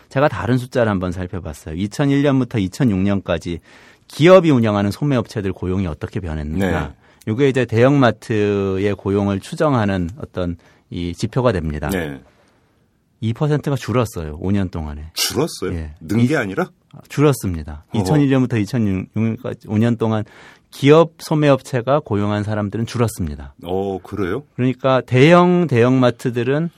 [0.09, 1.77] 제가 다른 숫자를 한번 살펴봤어요.
[1.77, 3.61] 2001년부터 2006년까지
[4.09, 6.89] 기업이 운영하는 소매업체들 고용이 어떻게 변했는가.
[6.89, 6.95] 네.
[7.29, 10.57] 이게 이제 대형마트의 고용을 추정하는 어떤
[10.91, 11.89] 이 지표가 됩니다.
[11.91, 12.21] 네.
[13.23, 14.39] 2%가 줄었어요.
[14.41, 15.11] 5년 동안에.
[15.15, 15.73] 줄었어요.
[15.75, 15.95] 예.
[16.01, 16.71] 는게 아니라?
[17.09, 17.85] 줄었습니다.
[17.95, 18.05] 어허.
[18.05, 20.25] 2001년부터 2006년까지 5년 동안
[20.71, 23.55] 기업 소매업체가 고용한 사람들은 줄었습니다.
[23.65, 24.43] 어, 그래요?
[24.57, 26.71] 그러니까 대형 대형마트들은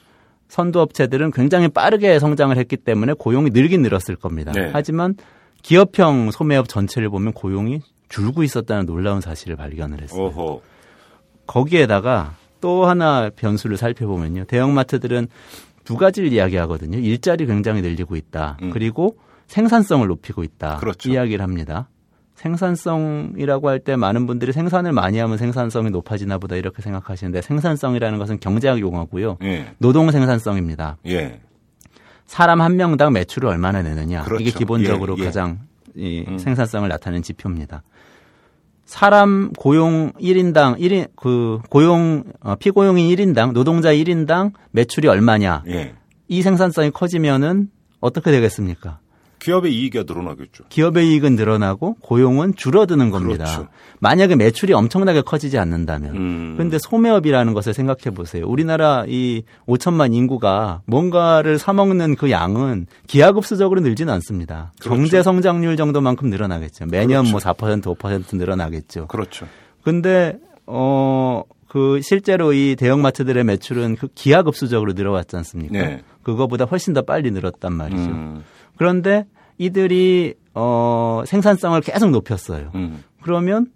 [0.49, 4.53] 선도업체들은 굉장히 빠르게 성장을 했기 때문에 고용이 늘긴 늘었을 겁니다.
[4.53, 4.71] 네.
[4.73, 5.17] 하지만
[5.63, 10.27] 기업형 소매업 전체를 보면 고용이 줄고 있었다는 놀라운 사실을 발견을 했어요.
[10.27, 10.61] 어허.
[11.47, 14.45] 거기에다가 또 하나 변수를 살펴보면요.
[14.45, 15.29] 대형마트들은
[15.85, 16.99] 두 가지를 이야기하거든요.
[16.99, 18.57] 일자리 굉장히 늘리고 있다.
[18.63, 18.71] 음.
[18.71, 19.17] 그리고
[19.49, 20.77] 생산성을 높이고 있다.
[20.77, 21.11] 그렇죠.
[21.11, 21.89] 이야기를 합니다.
[22.37, 28.41] 생산성이라고 할 때 많은 분들이 생산을 많이 하면 생산성이 높아지나 보다 이렇게 생각하시는데 생산성이라는 것은
[28.41, 29.39] 경제학 용어고요.
[29.43, 29.75] 예.
[29.79, 30.97] 노동 생산성입니다.
[31.07, 31.41] 예.
[32.27, 34.25] 사람 한 명당 매출을 얼마나 내느냐.
[34.25, 34.43] 그렇죠.
[34.43, 35.25] 이게 기본적으로 예, 예.
[35.27, 35.61] 가장
[35.95, 36.39] 이 음.
[36.39, 37.83] 생산성을 나타내는 지표입니다.
[38.85, 45.65] 사람 고용 1인당 1인 그 고용 어, 피고용인 1인당 노동자 1인당 매출이 얼마냐.
[45.69, 45.95] 예.
[46.29, 47.71] 이 생산성이 커지면은
[48.01, 48.99] 어떻게 되겠습니까?
[49.45, 50.65] 기업의 이익이 늘어나겠죠.
[50.71, 53.45] 기업의 이익은 늘어나고 고용은 줄어드는 겁니다.
[53.45, 53.69] 그렇죠.
[54.01, 56.17] 만약에 매출이 엄청나게 커지지 않는다면.
[56.17, 56.55] 음.
[56.57, 58.47] 그런데 소매업이라는 것을 생각해 보세요.
[58.47, 64.73] 우리나라 이 5천만 인구가 뭔가를 사 먹는 그 양은 기하급수적으로 늘지는 않습니다.
[64.81, 64.97] 그렇죠.
[64.97, 66.87] 경제 성장률 정도만큼 늘어나겠죠.
[66.87, 67.51] 매년 그렇죠.
[67.51, 69.09] 뭐4% 5% 늘어나겠죠.
[69.09, 69.47] 그렇죠.
[69.83, 75.73] 근데 어 그 실제로 이 대형마트들의 매출은 그 기하급수적으로 늘어왔지 않습니까?
[75.73, 76.03] 네.
[76.23, 78.11] 그거보다 훨씬 더 빨리 늘었단 말이죠.
[78.11, 78.45] 음.
[78.77, 79.27] 그런데
[79.59, 82.71] 이들이 어 생산성을 계속 높였어요.
[82.75, 83.03] 음.
[83.23, 83.69] 그러면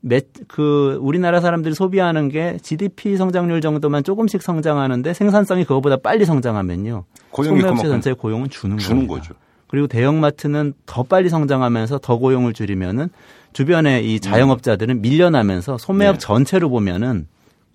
[0.00, 7.04] 매, 그 우리나라 사람들이 소비하는 게 GDP 성장률 정도만 조금씩 성장하는데 생산성이 그거보다 빨리 성장하면요.
[7.34, 9.06] 소매업체 전체의 고용은 주는, 주는.
[9.06, 9.34] 거죠.
[9.66, 13.08] 그리고 대형마트는 더 빨리 성장하면서 더 고용을 줄이면은
[13.52, 16.18] 주변에 이 자영업자들은 밀려나면서 소매업 네.
[16.18, 17.28] 전체로 보면은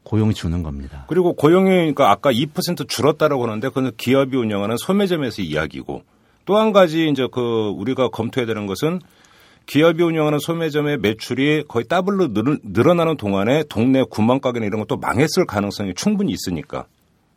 [0.03, 1.05] 고용이 주는 겁니다.
[1.07, 6.03] 그리고 고용이 그러니까 아까 2% 줄었다라고 하는데 그건 기업이 운영하는 소매점에서 이야기고
[6.45, 8.99] 또 한 가지 이제 그 우리가 검토해야 되는 것은
[9.65, 15.45] 기업이 운영하는 소매점의 매출이 거의 더블로 늘- 늘어나는 동안에 동네 구멍 가게나 이런 것도 망했을
[15.47, 16.85] 가능성이 충분히 있으니까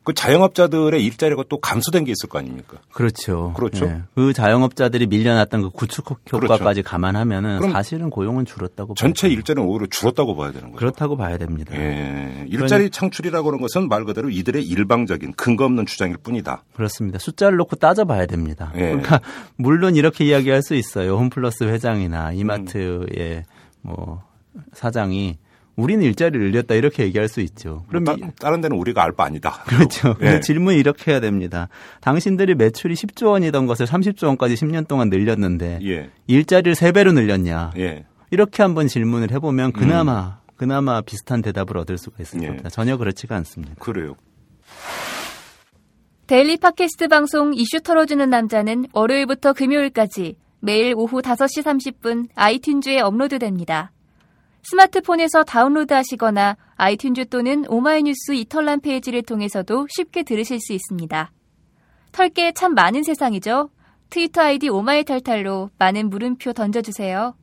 [0.09, 2.79] 그 자영업자들의 일자리가 또 감소된 게 있을 거 아닙니까?
[2.95, 3.53] 그렇죠.
[3.55, 3.85] 그렇죠.
[3.85, 4.01] 네.
[4.15, 6.83] 그 자영업자들이 밀려났던 그 구축 효과까지 그렇죠.
[6.83, 9.29] 감안하면은 사실은 고용은 줄었다고 전체.
[9.29, 10.79] 일자리는 오히려 줄었다고 봐야 되는 거죠.
[10.79, 11.75] 그렇다고 봐야 됩니다.
[11.77, 12.47] 예.
[12.49, 16.65] 일자리 창출이라고 하는 것은 말 그대로 이들의 일방적인 근거 없는 주장일 뿐이다.
[16.75, 17.19] 그렇습니다.
[17.19, 18.73] 숫자를 놓고 따져봐야 됩니다.
[18.77, 18.87] 예.
[18.87, 19.21] 그러니까
[19.57, 21.19] 물론 이렇게 이야기할 수 있어요.
[21.19, 23.45] 홈플러스 회장이나 이마트의
[23.83, 24.23] 뭐
[24.73, 25.37] 사장이
[25.79, 27.85] 우리는 일자리를 늘렸다 이렇게 얘기할 수 있죠.
[27.89, 29.63] 그럼 따, 이- 다른 데는 우리가 알 바 아니다.
[29.69, 30.09] 그렇죠.
[30.21, 30.25] 예.
[30.25, 31.69] 근데 질문 이렇게 해야 됩니다.
[32.01, 36.11] 당신들이 매출이 10조 원이던 것을 30조 원까지 10년 동안 늘렸는데 예.
[36.27, 37.73] 일자리를 3배로 늘렸냐?
[37.79, 38.05] 예.
[38.31, 40.53] 이렇게 한번 질문을 해보면 그나마 음.
[40.57, 42.47] 그나마 비슷한 대답을 얻을 수가 있을 예.
[42.49, 42.69] 겁니다.
[42.69, 43.75] 전혀 그렇지가 않습니다.
[43.79, 44.17] 그래요.
[46.27, 53.93] daily 팟캐스트 방송 이슈 털어주는 남자는 월요일부터 금요일까지 매일 오후 5시 30분 iTunes에 업로드됩니다.
[54.71, 61.33] 스마트폰에서 다운로드 하시거나 iTunes 또는 오마이뉴스 이털란 페이지를 통해서도 쉽게 들으실 수 있습니다.
[62.13, 63.71] 털게 참 많은 세상이죠?
[64.11, 67.35] 트위터 아이디 오마이탈탈로 많은 물음표 던져주세요.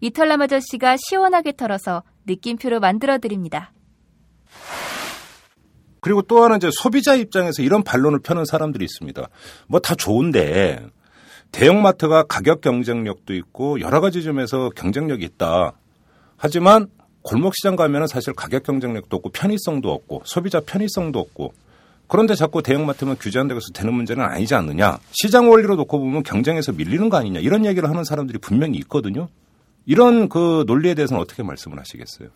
[0.00, 3.72] 이털남 아저씨가 시원하게 털어서 느낌표로 만들어드립니다.
[6.00, 9.26] 그리고 또 하나 이제 소비자 입장에서 이런 반론을 펴는 사람들이 있습니다.
[9.68, 10.86] 뭐 다 좋은데
[11.52, 15.72] 대형마트가 가격 경쟁력도 있고 여러 가지 점에서 경쟁력이 있다.
[16.36, 16.88] 하지만
[17.22, 21.52] 골목 시장 가면은 사실 가격 경쟁력도 없고 편의성도 없고 소비자 편의성도 없고
[22.08, 24.98] 그런데 자꾸 대형마트만 규제 한다고 해서 되는 문제는 아니지 않느냐.
[25.10, 27.40] 시장 원리로 놓고 보면 경쟁에서 밀리는 거 아니냐.
[27.40, 29.28] 이런 얘기를 하는 사람들이 분명히 있거든요.
[29.86, 32.28] 이런 그 논리에 대해서는 어떻게 말씀을 하시겠어요?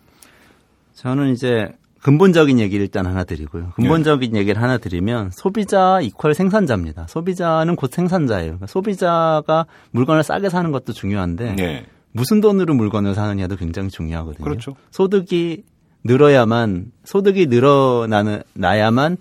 [0.95, 1.69] 저는 이제
[2.01, 3.71] 근본적인 얘기를 일단 하나 드리고요.
[3.75, 4.39] 근본적인 네.
[4.39, 7.07] 얘기를 하나 드리면 소비자 이퀄 생산자입니다.
[7.07, 8.47] 소비자는 곧 생산자예요.
[8.47, 11.85] 그러니까 소비자가 물건을 싸게 사는 것도 중요한데 네.
[12.11, 14.43] 무슨 돈으로 물건을 사느냐도 굉장히 중요하거든요.
[14.43, 14.75] 그렇죠.
[14.91, 15.63] 소득이
[16.03, 19.17] 늘어야만 소득이 늘어나는 나야만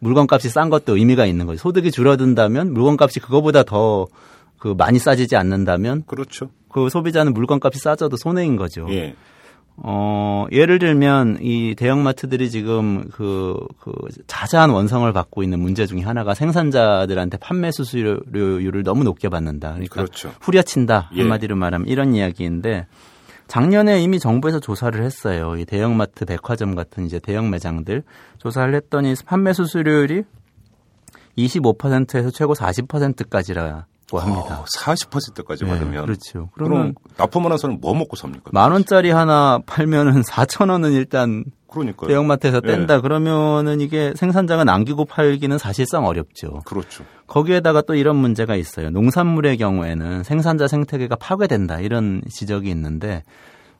[0.00, 1.58] 물건값이 싼 것도 의미가 있는 거죠.
[1.58, 4.06] 소득이 줄어든다면 물건값이 그거보다 더
[4.58, 6.50] 그 많이 싸지지 않는다면 그렇죠.
[6.68, 8.86] 그 소비자는 물건값이 싸져도 손해인 거죠.
[8.90, 9.14] 예.
[9.80, 13.92] 어, 예를 들면 이 대형마트들이 지금 그, 그
[14.26, 19.70] 자자한 원성을 받고 있는 문제 중에 하나가 생산자들한테 판매 수수료율을 너무 높게 받는다.
[19.70, 20.32] 그러니까 그렇죠.
[20.40, 21.10] 후려친다.
[21.14, 21.20] 예.
[21.20, 22.86] 한마디로 말하면 이런 이야기인데
[23.46, 25.56] 작년에 이미 정부에서 조사를 했어요.
[25.56, 28.02] 이 대형마트, 백화점 같은 이제 대형 매장들
[28.38, 30.24] 조사를 했더니 판매 수수료율이
[31.38, 34.60] 25%에서 최고 40%까지라 고 합니다.
[34.60, 36.48] 어, 40%까지 네, 받으면 그렇죠.
[36.54, 38.50] 그러면 납품을 해서는 뭐 먹고 삽니까?
[38.52, 42.08] 만 원짜리 하나 팔면은 4천 원은 일단 그러니까요.
[42.08, 43.00] 대형마트에서 뗀다 네.
[43.02, 46.60] 그러면은 이게 생산자가 남기고 팔기는 사실상 어렵죠.
[46.64, 47.04] 그렇죠.
[47.26, 48.88] 거기에다가 또 이런 문제가 있어요.
[48.90, 53.22] 농산물의 경우에는 생산자 생태계가 파괴된다 이런 지적이 있는데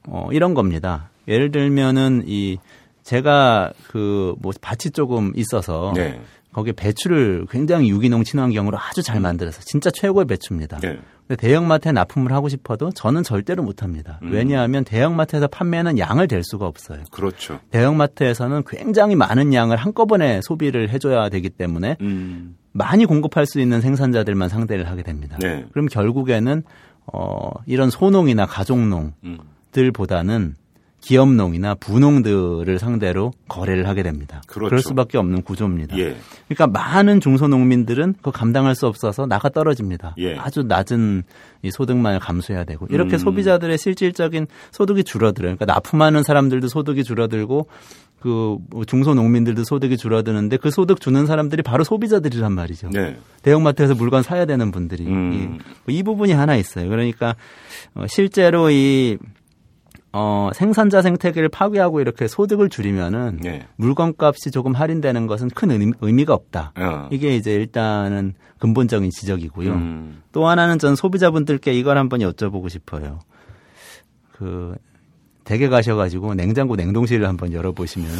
[0.07, 1.09] 어 이런 겁니다.
[1.27, 2.59] 예를 들면은 이
[3.03, 6.21] 제가 그 뭐 밭이 조금 있어서 네.
[6.59, 10.79] 거기에 배추를 굉장히 유기농 친환경으로 아주 잘 만들어서 진짜 최고의 배추입니다.
[10.79, 10.99] 네.
[11.29, 14.19] 근데 대형마트에 납품을 하고 싶어도 저는 절대로 못합니다.
[14.23, 14.33] 음.
[14.33, 17.05] 왜냐하면 대형마트에서 판매하는 양을 댈 수가 없어요.
[17.13, 17.61] 그렇죠.
[17.71, 22.57] 대형마트에서는 굉장히 많은 양을 한꺼번에 소비를 해줘야 되기 때문에 음.
[22.73, 25.37] 많이 공급할 수 있는 생산자들만 상대를 하게 됩니다.
[25.41, 25.65] 네.
[25.71, 26.65] 그럼 결국에는
[27.13, 30.57] 어, 이런 소농이나 가족농들보다는 음.
[31.01, 34.43] 기업농이나 부농들을 상대로 거래를 하게 됩니다.
[34.47, 34.69] 그렇죠.
[34.69, 35.97] 그럴 수밖에 없는 구조입니다.
[35.99, 36.17] 예.
[36.49, 40.15] 그러니까 많은 중소농민들은 그 감당할 수 없어서 나가 떨어집니다.
[40.19, 40.37] 예.
[40.37, 41.23] 아주 낮은
[41.63, 43.19] 이 소득만을 감수해야 되고 이렇게 음.
[43.19, 45.57] 소비자들의 실질적인 소득이 줄어들어요.
[45.57, 47.67] 그러니까 납품하는 사람들도 소득이 줄어들고
[48.21, 52.91] 그 중소농민들도 소득이 줄어드는데 그 소득 주는 사람들이 바로 소비자들이란 말이죠.
[52.91, 53.17] 네.
[53.43, 55.59] 대형마트에서 물건 사야 되는 분들이 음.
[55.87, 56.89] 이, 이 부분이 하나 있어요.
[56.89, 57.37] 그러니까
[57.95, 59.19] 어, 실제로 이
[60.13, 63.67] 어, 생산자 생태계를 파괴하고 이렇게 소득을 줄이면은 네.
[63.77, 66.73] 물건값이 조금 할인되는 것은 큰 의미, 가 없다.
[66.77, 67.09] 어.
[67.11, 69.73] 이게 이제 일단은 근본적인 지적이고요.
[69.73, 70.23] 음.
[70.33, 73.21] 또 하나는 전 소비자분들께 이걸 한번 여쭤보고 싶어요.
[74.33, 74.77] 그
[75.45, 78.11] 댁에 가셔가지고 냉장고 냉동실을 한번 열어보시면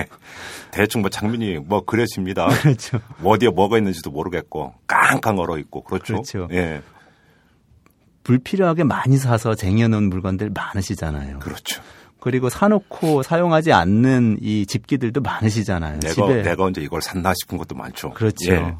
[0.70, 2.46] 대충 뭐 장면이 뭐 그려집니다.
[2.62, 3.00] 그렇죠.
[3.24, 6.14] 어디에 뭐가 있는지도 모르겠고 깡깡 얼어 있고 그렇죠.
[6.14, 6.48] 그렇죠.
[6.52, 6.80] 예.
[8.24, 11.40] 불필요하게 많이 사서 쟁여놓은 물건들 많으시잖아요.
[11.40, 11.82] 그렇죠.
[12.20, 15.98] 그리고 사놓고 사용하지 않는 이 집기들도 많으시잖아요.
[15.98, 16.42] 내가, 집에.
[16.42, 18.10] 내가 언제 이걸 샀나 싶은 것도 많죠.
[18.10, 18.52] 그렇죠.
[18.52, 18.74] 예.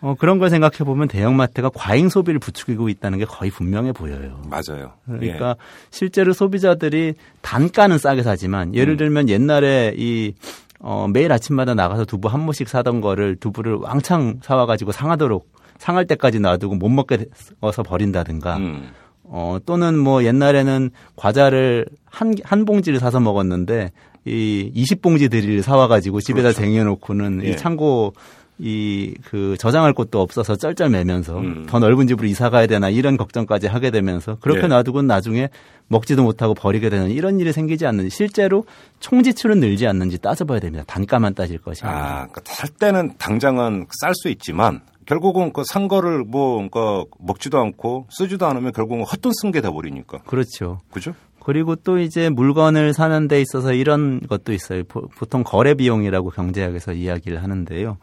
[0.00, 4.40] 어, 그런 걸 생각해 보면 대형마트가 과잉 소비를 부추기고 있다는 게 거의 분명해 보여요.
[4.48, 4.92] 맞아요.
[5.06, 5.54] 그러니까 예.
[5.90, 8.96] 실제로 소비자들이 단가는 싸게 사지만 예를 음.
[8.96, 10.34] 들면 옛날에 이
[10.78, 16.40] 어, 매일 아침마다 나가서 두부 한 모씩 사던 거를 두부를 왕창 사와가지고 상하도록 상할 때까지
[16.40, 17.26] 놔두고 못 먹게
[17.60, 18.90] 어서 버린다든가 음.
[19.24, 23.92] 어 또는 뭐 옛날에는 과자를 한 한 봉지를 사서 먹었는데
[24.24, 26.60] 이 20봉지들을 사와 가지고 집에다 그렇죠.
[26.62, 27.50] 쟁여 놓고는 예.
[27.50, 28.12] 이 창고
[28.60, 31.66] 이 그 저장할 곳도 없어서 쩔쩔매면서 음.
[31.68, 34.66] 더 넓은 집으로 이사 가야 되나 이런 걱정까지 하게 되면서 그렇게 예.
[34.66, 35.48] 놔두고 나중에
[35.86, 38.64] 먹지도 못하고 버리게 되는 이런 일이 생기지 않는지 실제로
[38.98, 40.82] 총 지출은 늘지 않는지 따져봐야 됩니다.
[40.88, 46.22] 단가만 따질 것이니다 아, 그러니까 살 때는 당장은 쌀 수 있지만 결국은 그 산 거를
[46.22, 50.18] 뭐, 그 먹지도 않고 쓰지도 않으면 결국은 헛돈 쓴 게 돼 버리니까.
[50.26, 50.80] 그렇죠.
[50.90, 51.14] 그죠?
[51.42, 54.84] 그리고 또 이제 물건을 사는 데 있어서 이런 것도 있어요.
[54.84, 57.96] 보통 거래 비용이라고 경제학에서 이야기를 하는데요.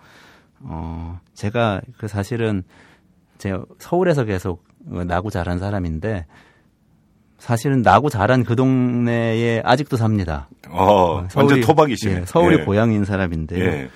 [0.61, 2.63] 어, 제가 그 사실은
[3.37, 6.25] 제가 서울에서 계속 나고 자란 사람인데
[7.37, 10.49] 사실은 나고 자란 그 동네에 아직도 삽니다.
[10.69, 12.21] 어, 완전 토박이시네.
[12.21, 12.63] 예, 서울이 예.
[12.63, 13.63] 고향인 사람인데요.
[13.63, 13.89] 예.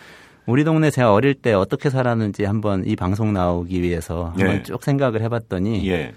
[0.49, 4.63] 우리 동네 제가 어릴 때 어떻게 살았는지 한번 이 방송 나오기 위해서 한번 예.
[4.63, 6.13] 쭉 생각을 해봤더니 예.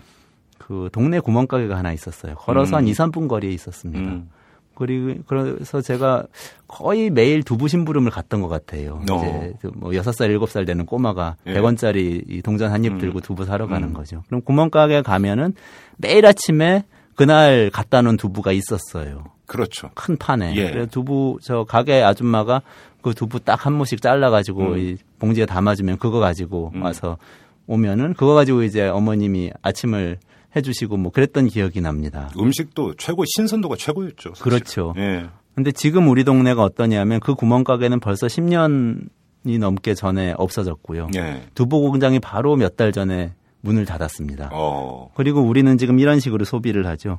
[0.58, 2.34] 그 동네 구멍가게가 하나 있었어요.
[2.36, 2.78] 걸어서 음.
[2.78, 4.10] 한 2, 3분 거리에 있었습니다.
[4.10, 4.30] 음.
[4.74, 6.24] 그리고 그래서 제가
[6.66, 9.02] 거의 매일 두부 심부름을 갔던 것 같아요.
[9.10, 9.16] 어.
[9.18, 11.52] 이제 그뭐 6살, 7살 되는 꼬마가 예.
[11.52, 12.98] 100원짜리 이 동전 한입 음.
[12.98, 13.92] 들고 두부 사러 가는 음.
[13.92, 14.22] 거죠.
[14.28, 15.52] 그럼 구멍가게 가면은
[15.98, 16.84] 매일 아침에
[17.16, 19.24] 그날 갖다 놓은 두부가 있었어요.
[19.46, 19.90] 그렇죠.
[19.94, 20.54] 큰 판에.
[20.56, 20.70] 예.
[20.70, 22.62] 그래서 두부 저 가게 아줌마가
[23.02, 24.78] 그 두부 딱 한 모씩 잘라 가지고 음.
[24.78, 26.82] 이 봉지에 담아주면 그거 가지고 음.
[26.82, 27.18] 와서
[27.66, 30.18] 오면은 그거 가지고 이제 어머님이 아침을
[30.54, 32.30] 해주시고 뭐 그랬던 기억이 납니다.
[32.38, 34.30] 음식도 최고 신선도가 최고였죠.
[34.30, 34.42] 사실.
[34.44, 34.94] 그렇죠.
[34.98, 35.26] 예.
[35.54, 41.08] 근데 지금 우리 동네가 어떠냐면 그 구멍가게는 벌써 10년이 넘게 전에 없어졌고요.
[41.16, 41.42] 예.
[41.54, 44.50] 두부 공장이 바로 몇 달 전에 문을 닫았습니다.
[44.52, 45.10] 어.
[45.14, 47.18] 그리고 우리는 지금 이런 식으로 소비를 하죠.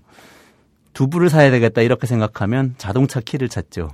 [0.93, 3.89] 두부를 사야 되겠다 이렇게 생각하면 자동차 키를 찾죠.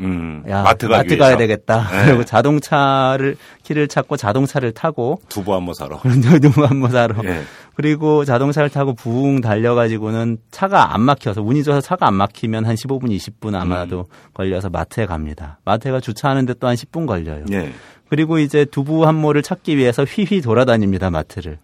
[0.00, 0.42] 음.
[0.48, 1.36] 야, 마트 가기 마트 가야.
[1.36, 1.86] 되겠다.
[1.90, 2.06] 네.
[2.08, 6.00] 그리고 자동차를 키를 찾고 자동차를 타고 두부 한모 사러.
[6.00, 7.14] 두부 한번 사러.
[7.24, 7.42] 예.
[7.74, 13.04] 그리고 자동차를 타고 붕 달려가지고는 차가 안 막혀서 운이 좋아서 차가 안 막히면 한 15분
[13.16, 14.04] 20분 아마도 음.
[14.34, 15.58] 걸려서 마트에 갑니다.
[15.64, 17.44] 마트가 주차하는데 또 한 10분 걸려요.
[17.52, 17.72] 예.
[18.08, 21.58] 그리고 이제 두부 한 모를 찾기 위해서 휘휘 돌아다닙니다 마트를.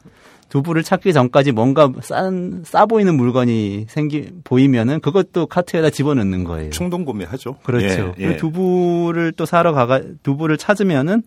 [0.48, 6.70] 두부를 찾기 전까지 뭔가 싼, 싸 보이는 물건이 생기 보이면은 그것도 카트에다 집어넣는 거예요.
[6.70, 7.56] 충동 구매하죠.
[7.62, 8.14] 그렇죠.
[8.18, 8.32] 예.
[8.32, 8.36] 예.
[8.36, 11.22] 두부를 또 사러 가가 두부를 찾으면은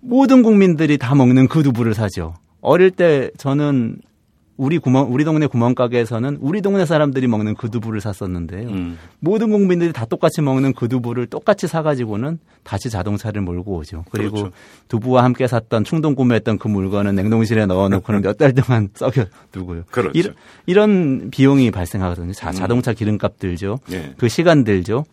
[0.00, 2.34] 모든 국민들이 다 먹는 그 두부를 사죠.
[2.60, 3.98] 어릴 때 저는
[4.60, 8.68] 우리 구멍 우리 동네 구멍 가게에서는 우리 동네 사람들이 먹는 그 두부를 샀었는데요.
[8.68, 8.98] 음.
[9.18, 14.04] 모든 국민들이 다 똑같이 먹는 그 두부를 똑같이 사가지고는 다시 자동차를 몰고 오죠.
[14.10, 14.52] 그리고 그렇죠.
[14.88, 19.84] 두부와 함께 샀던 충동 구매했던 그 물건은 냉동실에 넣어놓고는 몇 달 동안 썩여 두고요.
[19.90, 20.12] 그렇죠.
[20.18, 20.34] 이런,
[20.66, 22.32] 이런 비용이 발생하거든요.
[22.34, 22.52] 자, 음.
[22.52, 23.78] 자동차 기름값 들죠.
[23.92, 24.12] 예.
[24.18, 25.06] 그 시간 들죠.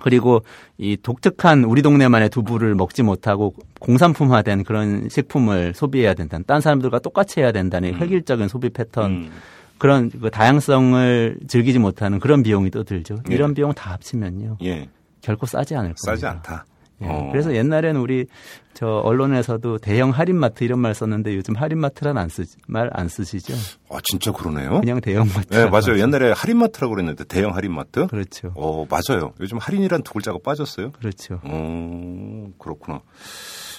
[0.00, 0.42] 그리고
[0.78, 7.40] 이 독특한 우리 동네만의 두부를 먹지 못하고 공산품화된 그런 식품을 소비해야 된다는 딴 사람들과 똑같이
[7.40, 9.30] 해야 된다는 획일적인 소비 패턴 음.
[9.78, 13.16] 그런 그 다양성을 즐기지 못하는 그런 비용이 또 들죠.
[13.30, 13.34] 예.
[13.34, 14.58] 이런 비용 다 합치면요.
[14.64, 14.88] 예.
[15.20, 16.02] 결코 싸지 않을 겁니다.
[16.02, 16.64] 싸지 않다.
[17.02, 17.06] 예.
[17.06, 17.28] 어.
[17.30, 18.26] 그래서 옛날에는 우리
[18.74, 23.54] 저 언론에서도 대형 할인마트 이런 말 썼는데 요즘 할인마트란 안 쓰, 말안 쓰시죠?
[23.90, 24.80] 아, 진짜 그러네요.
[24.80, 25.48] 그냥 대형마트.
[25.48, 25.98] 네, 맞아요.
[25.98, 28.06] 옛날에 할인마트라고 그랬는데 대형 할인마트.
[28.06, 28.52] 그렇죠.
[28.54, 29.32] 어, 맞아요.
[29.40, 30.92] 요즘 할인이란 두 글자가 빠졌어요.
[30.92, 31.40] 그렇죠.
[31.42, 33.00] 어, 그렇구나.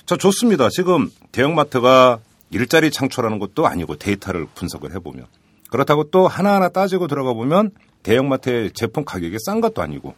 [0.05, 0.69] 자, 좋습니다.
[0.69, 5.25] 지금 대형마트가 일자리 창출하는 것도 아니고 데이터를 분석을 해보면.
[5.69, 7.71] 그렇다고 또 하나하나 따지고 들어가 보면
[8.03, 10.15] 대형마트의 제품 가격이 싼 것도 아니고.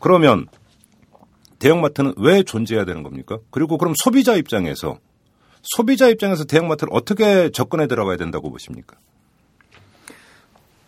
[0.00, 0.46] 그러면
[1.58, 3.38] 대형마트는 왜 존재해야 되는 겁니까?
[3.50, 4.98] 그리고 그럼 소비자 입장에서
[5.62, 8.96] 소비자 입장에서 대형마트를 어떻게 접근해 들어가야 된다고 보십니까?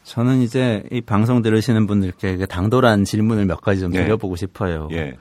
[0.04, 4.02] 저는 이제 이 방송 들으시는 분들께 그 당돌한 질문을 몇 가지 좀 예.
[4.04, 4.88] 드려보고 싶어요.
[4.92, 5.14] 예.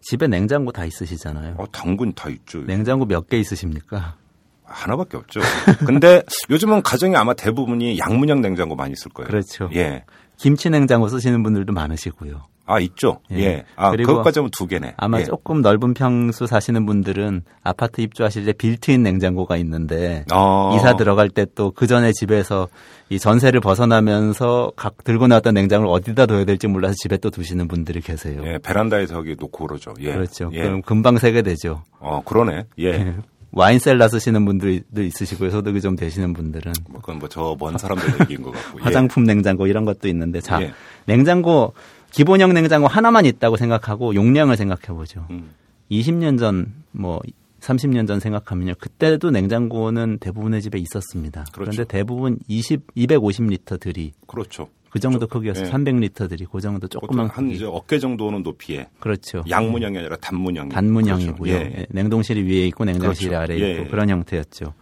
[0.00, 1.56] 집에 냉장고 다 있으시잖아요.
[1.58, 2.60] 어, 당근 다 있죠.
[2.64, 4.16] 냉장고 몇 개 있으십니까?
[4.64, 5.40] 하나밖에 없죠.
[5.86, 9.28] 근데 요즘은 가정이 아마 대부분이 양문형 냉장고 많이 쓸 거예요.
[9.28, 9.68] 그렇죠.
[9.74, 10.04] 예.
[10.38, 12.42] 김치 냉장고 쓰시는 분들도 많으시고요.
[12.70, 13.20] 아, 있죠.
[13.32, 13.38] 예.
[13.38, 13.64] 예.
[13.76, 14.92] 아, 그리고 그것까지 하면 두 개네.
[14.98, 15.24] 아마 예.
[15.24, 20.74] 조금 넓은 평수 사시는 분들은 아파트 입주하실 때 빌트인 냉장고가 있는데 어.
[20.76, 22.68] 이사 들어갈 때 또 그 전에 집에서
[23.08, 28.00] 이 전세를 벗어나면서 각 들고 나왔던 냉장고를 어디다 둬야 될지 몰라서 집에 또 두시는 분들이
[28.02, 28.42] 계세요.
[28.44, 29.94] 예, 베란다에 저기 놓고 그러죠.
[30.00, 30.12] 예.
[30.12, 30.50] 그렇죠.
[30.52, 30.62] 예.
[30.62, 31.82] 그럼 금방 세 개 되죠.
[32.00, 32.64] 어, 그러네.
[32.80, 33.14] 예.
[33.50, 35.48] 와인셀러 쓰시는 분들도 있으시고요.
[35.50, 38.78] 소득이 좀 되시는 분들은 뭐 그건 뭐 저 먼 사람들 얘기인 것 같고.
[38.80, 38.82] 예.
[38.82, 40.72] 화장품 냉장고 이런 것도 있는데 자 예.
[41.06, 41.72] 냉장고
[42.10, 45.26] 기본형 냉장고 하나만 있다고 생각하고 용량을 생각해 보죠.
[45.30, 45.50] 음.
[45.90, 47.20] 20년 전 뭐
[47.60, 48.74] 30년 전 생각하면요.
[48.78, 51.44] 그때도 냉장고는 대부분의 집에 있었습니다.
[51.52, 51.88] 그런데 그렇죠.
[51.88, 54.68] 대부분 20 250리터들이 그렇죠.
[54.90, 55.66] 그 정도 크기였어요.
[55.66, 55.70] 예.
[55.70, 57.56] 300리터들이 그 정도 조그만 한 크기.
[57.56, 59.44] 이제 어깨 정도는 높이에 그렇죠.
[59.48, 60.70] 양문형이 아니라 단문형.
[60.70, 61.52] 단문형이고요.
[61.52, 61.70] 그렇죠.
[61.70, 61.80] 예.
[61.80, 63.42] 예, 냉동실이 위에 있고 냉장실이 그렇죠.
[63.42, 63.88] 아래 에 있고 예.
[63.88, 64.72] 그런 형태였죠.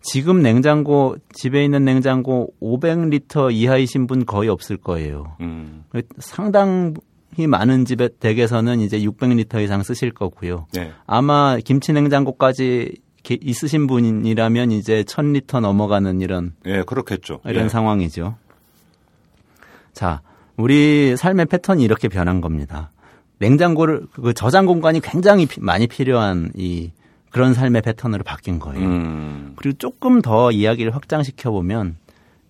[0.00, 5.36] 지금 냉장고 집에 있는 냉장고 500리터 이하이신 분 거의 없을 거예요.
[5.40, 5.84] 음.
[6.18, 10.66] 상당히 많은 집에 댁에서는 이제 600리터 이상 쓰실 거고요.
[10.72, 10.92] 네.
[11.06, 17.40] 아마 김치 냉장고까지 게- 있으신 분이라면 이제 1000리터 넘어가는 이런 예, 그렇겠죠.
[17.44, 17.68] 이런 예.
[17.68, 18.36] 상황이죠.
[19.92, 20.22] 자,
[20.56, 22.92] 우리 삶의 패턴이 이렇게 변한 겁니다.
[23.40, 26.92] 냉장고를 그 저장 공간이 굉장히 피- 많이 필요한 이
[27.30, 28.86] 그런 삶의 패턴으로 바뀐 거예요.
[28.86, 29.52] 음.
[29.56, 31.96] 그리고 조금 더 이야기를 확장시켜 보면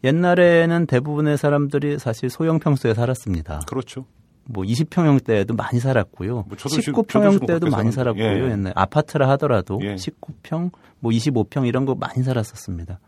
[0.05, 3.61] 옛날에는 대부분의 사람들이 사실 소형 평수에 살았습니다.
[3.67, 4.05] 그렇죠.
[4.45, 6.45] 뭐 20평형 대에도 많이 살았고요.
[6.49, 7.93] 뭐 저도 지금- 저도 지금 19평형대도 그렇게 많이.
[7.93, 8.25] 살았고요.
[8.25, 8.51] 예.
[8.51, 9.97] 옛날 아파트라 하더라도 예.
[9.97, 12.99] 19평, 뭐 25평 이런 거 많이 살았었습니다.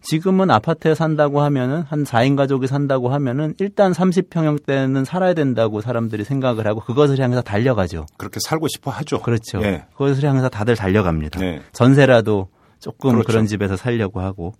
[0.00, 6.66] 지금은 아파트에 산다고 하면은 한 4인 가족이 산다고 하면은 일단 30평형대는 살아야 된다고 사람들이 생각을
[6.66, 8.06] 하고 그것을 향해서 달려가죠.
[8.16, 9.20] 그렇게 살고 싶어 하죠.
[9.20, 9.60] 그렇죠.
[9.62, 9.84] 예.
[9.92, 11.40] 그것을 향해서 다들 달려갑니다.
[11.40, 11.60] 네.
[11.72, 12.48] 전세라도
[12.80, 13.26] 조금 그렇죠.
[13.26, 14.54] 그런 집에서 살려고 하고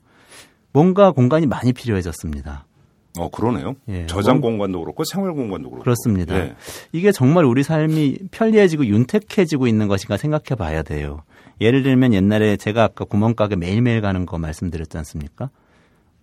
[0.73, 2.67] 뭔가 공간이 많이 필요해졌습니다.
[3.19, 3.75] 어 그러네요.
[3.89, 4.07] 예.
[4.07, 5.83] 저장 뭐- 공간도 그렇고 생활 공간도 그렇고.
[5.83, 6.37] 그렇습니다.
[6.37, 6.55] 예.
[6.93, 11.23] 이게 정말 우리 삶이 편리해지고 윤택해지고 있는 것인가 생각해 봐야 돼요.
[11.61, 15.51] 예를 들면 옛날에 제가 아까 구멍가게 매일매일 가는 거 말씀드렸지 않습니까?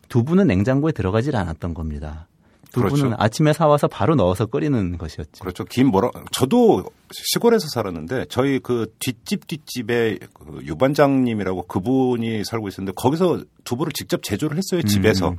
[0.09, 2.27] 두부는 냉장고에 들어가질 않았던 겁니다.
[2.71, 3.15] 두부는 그렇죠.
[3.17, 5.39] 아침에 사와서 바로 넣어서 끓이는 것이었죠.
[5.39, 5.63] 그렇죠.
[5.63, 13.43] 김 뭐라 저도 시골에서 살았는데 저희 그 뒷집 뒷집에 그 유반장님이라고 그분이 살고 있었는데 거기서
[13.63, 15.29] 두부를 직접 제조를 했어요 집에서.
[15.29, 15.37] 음.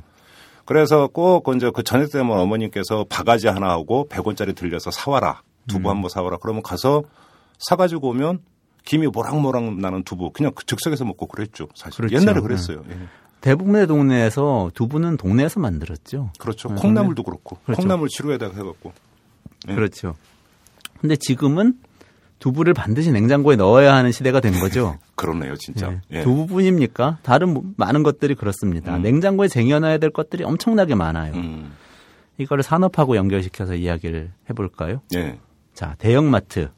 [0.65, 5.95] 그래서 꼭 이제 그 저녁 때면 어머님께서 바가지 하나 하고 100원짜리 들려서 사와라 두부 음.
[5.95, 7.03] 한번 사와라 그러면 가서
[7.59, 8.39] 사가지고 오면
[8.87, 12.15] 김이 모락모락 나는 두부 그냥 그 즉석에서 먹고 그랬죠 사실 그렇죠.
[12.15, 12.83] 옛날에 그랬어요.
[12.89, 12.95] 예.
[13.41, 16.31] 대부분의 동네에서 두부는 동네에서 만들었죠.
[16.39, 16.69] 그렇죠.
[16.69, 17.81] 네, 콩나물도 그렇고 그렇죠.
[17.81, 18.93] 콩나물 치료에다가 해갖고
[19.67, 19.75] 예.
[19.75, 20.15] 그렇죠.
[21.01, 21.77] 근데 지금은
[22.39, 24.97] 두부를 반드시 냉장고에 넣어야 하는 시대가 된 거죠.
[25.15, 25.91] 그러네요 진짜.
[25.91, 26.19] 예.
[26.19, 26.23] 예.
[26.23, 27.17] 두부뿐입니까?
[27.23, 28.95] 다른 뭐- 많은 것들이 그렇습니다.
[28.95, 29.01] 음.
[29.01, 31.33] 냉장고에 쟁여놔야 될 것들이 엄청나게 많아요.
[31.33, 31.73] 음.
[32.37, 35.01] 이거를 산업하고 연결시켜서 이야기를 해볼까요?
[35.15, 35.39] 예.
[35.73, 36.69] 자, 대형마트.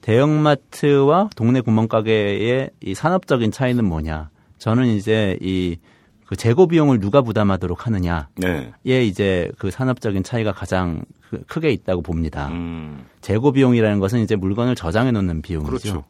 [0.00, 4.30] 대형마트와 동네 구멍가게의 이 산업적인 차이는 뭐냐?
[4.58, 5.76] 저는 이제 이
[6.26, 8.72] 그 재고 비용을 누가 부담하도록 하느냐에 네.
[8.84, 12.46] 이제 그 산업적인 차이가 가장 그- 크게 있다고 봅니다.
[12.52, 13.04] 음.
[13.20, 15.68] 재고 비용이라는 것은 이제 물건을 저장해 놓는 비용이죠.
[15.68, 16.04] 그렇죠.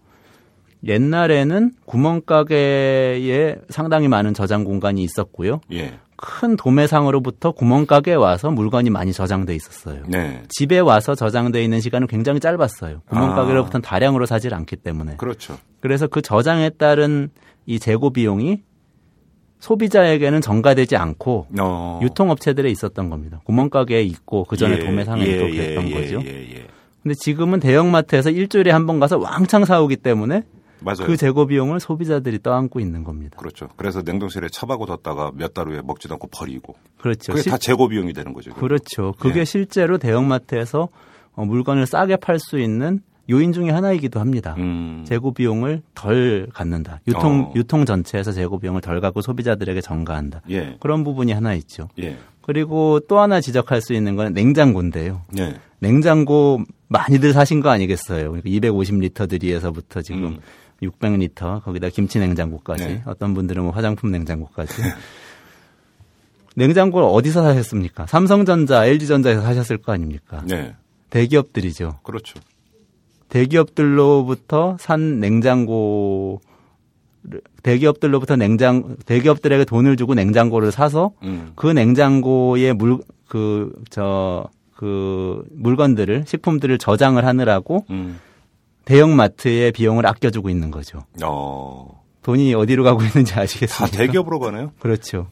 [0.87, 5.63] 옛날에는 구멍가게에 상당히 많은 저장 공간이 있었고요.
[5.73, 5.99] 예.
[6.23, 10.03] 큰 도매상으로부터 구멍가게에 와서 물건이 많이 저장돼 있었어요.
[10.07, 10.43] 네.
[10.51, 13.01] 집에 와서 저장돼 있는 시간은 굉장히 짧았어요.
[13.09, 15.17] 구멍가게로부터는 다량으로 사질 않기 때문에.
[15.17, 15.57] 그렇죠.
[15.81, 17.31] 그래서 그 저장에 따른
[17.65, 18.63] 이 재고 비용이
[19.61, 22.01] 소비자에게는 전가되지 않고 어.
[22.03, 23.41] 유통업체들에 있었던 겁니다.
[23.45, 26.23] 구멍가게에 있고 그 전에 예, 도매상에 예, 있고 예, 그랬던 예, 거죠.
[26.25, 26.67] 예, 예.
[27.03, 30.43] 근데 지금은 대형마트에서 일주일에 한 번 가서 왕창 사오기 때문에
[30.83, 31.07] 맞아요.
[31.07, 33.37] 그 재고 비용을 소비자들이 떠안고 있는 겁니다.
[33.39, 33.69] 그렇죠.
[33.77, 36.75] 그래서 냉동실에 처박아 뒀다가 몇 달 후에 먹지도 않고 버리고.
[36.99, 37.33] 그렇죠.
[37.33, 38.53] 그게 실- 다 재고 비용이 되는 거죠.
[38.55, 39.13] 그렇죠.
[39.19, 39.45] 그게 예.
[39.45, 40.89] 실제로 대형마트에서
[41.35, 44.57] 어, 물건을 싸게 팔 수 있는 요인 중에 하나이기도 합니다.
[44.59, 45.05] 음.
[45.07, 47.01] 재고 비용을 덜 갖는다.
[47.07, 47.53] 유통 어.
[47.55, 50.43] 유통 전체에서 재고 비용을 덜 갖고 소비자들에게 전가한다.
[50.51, 50.77] 예.
[50.81, 51.89] 그런 부분이 하나 있죠.
[52.01, 52.17] 예.
[52.43, 55.23] 그리고 또 하나 지적할 수 있는 건 냉장고인데요.
[55.39, 55.55] 예.
[55.79, 58.33] 냉장고 많이들 사신 거 아니겠어요?
[58.33, 60.39] 그러니까 250리터 들이에서부터 지금 음.
[60.83, 63.03] 600리터 거기다 김치 냉장고까지 네.
[63.07, 64.73] 어떤 분들은 뭐 화장품 냉장고까지
[66.57, 68.07] 냉장고를 어디서 사셨습니까?
[68.07, 70.43] 삼성전자, LG전자에서 사셨을 거 아닙니까?
[70.47, 70.75] 네.
[71.11, 72.01] 대기업들이죠.
[72.03, 72.41] 그렇죠.
[73.29, 76.41] 대기업들로부터 산 냉장고
[77.63, 81.53] 대기업들로부터 냉장 대기업들에게 돈을 주고 냉장고를 사서 음.
[81.55, 88.19] 그 냉장고에 물 그 저그 물건들을 식품들을 저장을 하느라고 음.
[88.91, 91.05] 대형 마트의 비용을 아껴주고 있는 거죠.
[91.23, 92.03] 어.
[92.23, 93.97] 돈이 어디로 가고 있는지 다 아시겠습니까?
[93.97, 94.73] 대기업으로 가네요.
[94.81, 95.29] 그렇죠.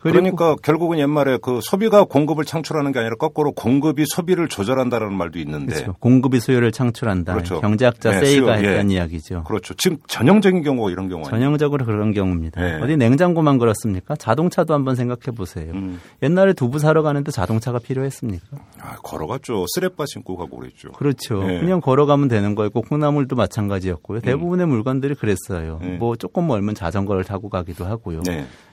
[0.00, 5.74] 그러니까 결국은 옛말에 그 소비가 공급을 창출하는 게 아니라 거꾸로 공급이 소비를 조절한다는 말도 있는데
[5.74, 5.94] 그렇죠.
[6.00, 7.34] 공급이 수요를 창출한다.
[7.34, 7.60] 그렇죠.
[7.60, 8.70] 경제학자 네, 세이가 수요, 예.
[8.72, 9.44] 했던 이야기죠.
[9.44, 9.74] 그렇죠.
[9.74, 11.30] 지금 전형적인 경우가 이런 경우 아니에요?
[11.30, 12.60] 전형적으로 그런 경우입니다.
[12.60, 12.80] 네.
[12.82, 14.16] 어디 냉장고만 그렇습니까?
[14.16, 15.72] 자동차도 한번 생각해 보세요.
[15.74, 16.00] 음.
[16.22, 18.46] 옛날에 두부 사러 가는데 자동차가 필요했습니까?
[18.80, 19.66] 아, 걸어갔죠.
[19.74, 20.92] 쓰레빠 신고 가고 그랬죠.
[20.92, 21.44] 그렇죠.
[21.44, 21.60] 네.
[21.60, 24.20] 그냥 걸어가면 되는 거였고 콩나물도 마찬가지였고요.
[24.20, 25.78] 대부분의 물건들이 그랬어요.
[25.82, 25.96] 네.
[25.98, 28.22] 뭐 조금 멀면 자전거를 타고 가기도 하고요.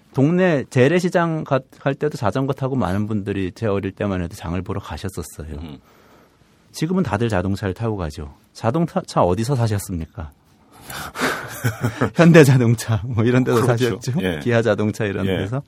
[0.08, 0.14] 네.
[0.14, 4.80] 동네 재래시장 가- 갈 때도 자전거 타고 많은 분들이 제 어릴 때만 해도 장을 보러
[4.80, 5.58] 가셨었어요.
[5.62, 5.78] 음.
[6.72, 8.34] 지금은 다들 자동차를 타고 가죠.
[8.54, 10.32] 자동차 어디서 사셨습니까?
[12.16, 14.00] 현대 자동차 뭐 이런 데서 그렇죠.
[14.00, 14.14] 사셨죠.
[14.22, 14.40] 예.
[14.42, 15.38] 기아 자동차 이런 예.
[15.38, 15.62] 데서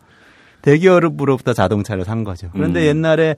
[0.62, 2.50] 대기업으로부터 자동차를 산 거죠.
[2.54, 2.86] 그런데 음.
[2.98, 3.36] 옛날에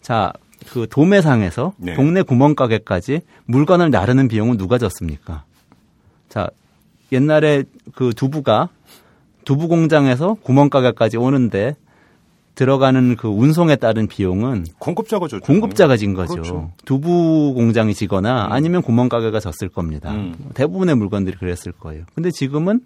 [0.00, 0.32] 자
[0.70, 1.94] 그 도매상에서 네.
[1.94, 5.42] 동네 구멍가게까지 물건을 나르는 비용은 누가 졌습니까?
[6.28, 6.48] 자
[7.10, 7.64] 옛날에
[7.96, 8.68] 그 두부가
[9.44, 11.76] 두부 공장에서 구멍가게까지 오는데
[12.54, 16.34] 들어가는 그 운송에 따른 비용은 공급자가 죠 공급자가 진 거죠.
[16.34, 16.72] 그렇죠.
[16.84, 20.12] 두부 공장이 지거나 아니면 구멍 가게가 졌을 겁니다.
[20.12, 20.34] 음.
[20.54, 22.04] 대부분의 물건들이 그랬을 거예요.
[22.14, 22.80] 근데 지금은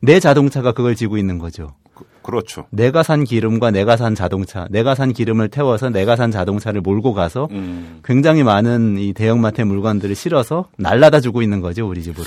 [0.00, 1.74] 내 자동차가 그걸 지고 있는 거죠.
[1.94, 6.82] 그, 렇죠 내가 산 기름과 내가 산 자동차, 내가 산 기름을 태워서 내가 산 자동차를
[6.82, 8.00] 몰고 가서 음.
[8.04, 12.26] 굉장히 많은 이 대형마트의 물건들을 실어서 날라다 주고 있는 거죠, 우리 집으로.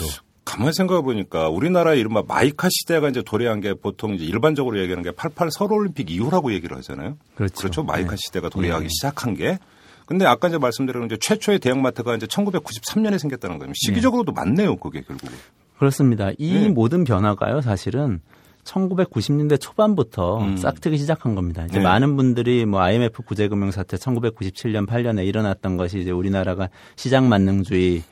[0.51, 5.11] 가만히 생각해 보니까 우리나라 이른바 마이카 시대가 이제 도래한 게 보통 이제 일반적으로 얘기하는 게
[5.11, 7.17] 88 서울올림픽 이후라고 얘기를 하잖아요.
[7.35, 7.55] 그렇죠.
[7.55, 7.83] 그렇죠.
[7.83, 8.15] 마이카 네.
[8.17, 8.89] 시대가 도래하기 네.
[8.89, 9.57] 시작한 게
[10.05, 13.71] 근데 아까 이제 말씀드린 이제 최초의 대형마트가 이제 1993년에 생겼다는 거예요.
[13.75, 15.33] 시기적으로도 맞네요, 그게 결국은.
[15.77, 16.31] 그렇습니다.
[16.37, 16.67] 이 네.
[16.67, 18.19] 모든 변화가요, 사실은
[18.65, 20.57] 1990년대 초반부터 음.
[20.57, 21.65] 싹트기 시작한 겁니다.
[21.65, 21.83] 이제 네.
[21.83, 28.03] 많은 분들이 뭐 IMF 구제금융 사태 1997년 8년에 일어났던 것이 이제 우리나라가 시장 만능주의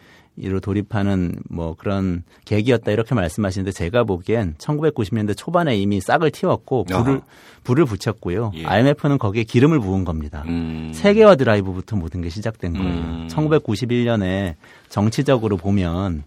[0.42, 6.98] 로 돌입하는 뭐 그런 계기였다 이렇게 말씀하시는데 제가 보기엔 1990년대 초반에 이미 싹을 틔웠고 불을
[6.98, 7.22] 아하.
[7.66, 8.52] 불을 붙였고요.
[8.56, 8.66] 예.
[8.66, 10.46] IMF는 거기에 기름을 부은 겁니다.
[10.48, 10.92] 음.
[10.94, 12.90] 세계화 드라이브부터 모든 게 시작된 거예요.
[12.90, 13.28] 음.
[13.30, 14.56] 1991년에
[14.88, 16.24] 정치적으로 보면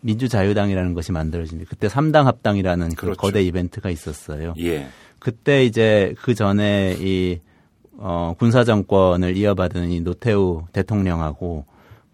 [0.00, 1.68] 민주자유당이라는 것이 만들어집니다.
[1.68, 3.20] 그때 삼당 합당이라는 그 그렇죠.
[3.20, 4.54] 거대 이벤트가 있었어요.
[4.58, 4.86] 예.
[5.18, 7.40] 그때 이제 그 전에 이
[7.98, 11.66] 어, 군사 정권을 이어받은 이 노태우 대통령하고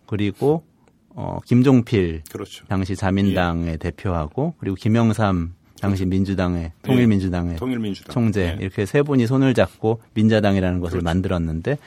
[0.06, 0.64] 그리고
[1.10, 2.64] 어, 김종필 그렇죠.
[2.68, 8.12] 당시 자민당의 대표하고 그리고 김영삼 당시 민주당의 통일민주당의 통일민주당.
[8.12, 8.62] 총재 예.
[8.62, 11.04] 이렇게 세 분이 손을 잡고 민자당이라는 것을 그렇죠.
[11.04, 11.78] 만들었는데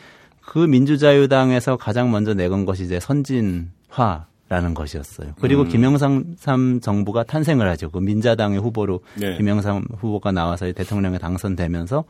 [0.42, 5.34] 그 민주자유당에서 가장 먼저 내건 것이 이제 선진화 라는 것이었어요.
[5.40, 5.68] 그리고 음.
[5.68, 7.90] 김영삼 정부가 탄생을 하죠.
[7.90, 9.38] 그 민자당의 후보로 네.
[9.38, 12.04] 김영삼 후보가 나와서 대통령에 당선되면서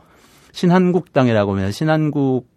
[0.52, 2.48] 신한국당이라고 하면서 신한국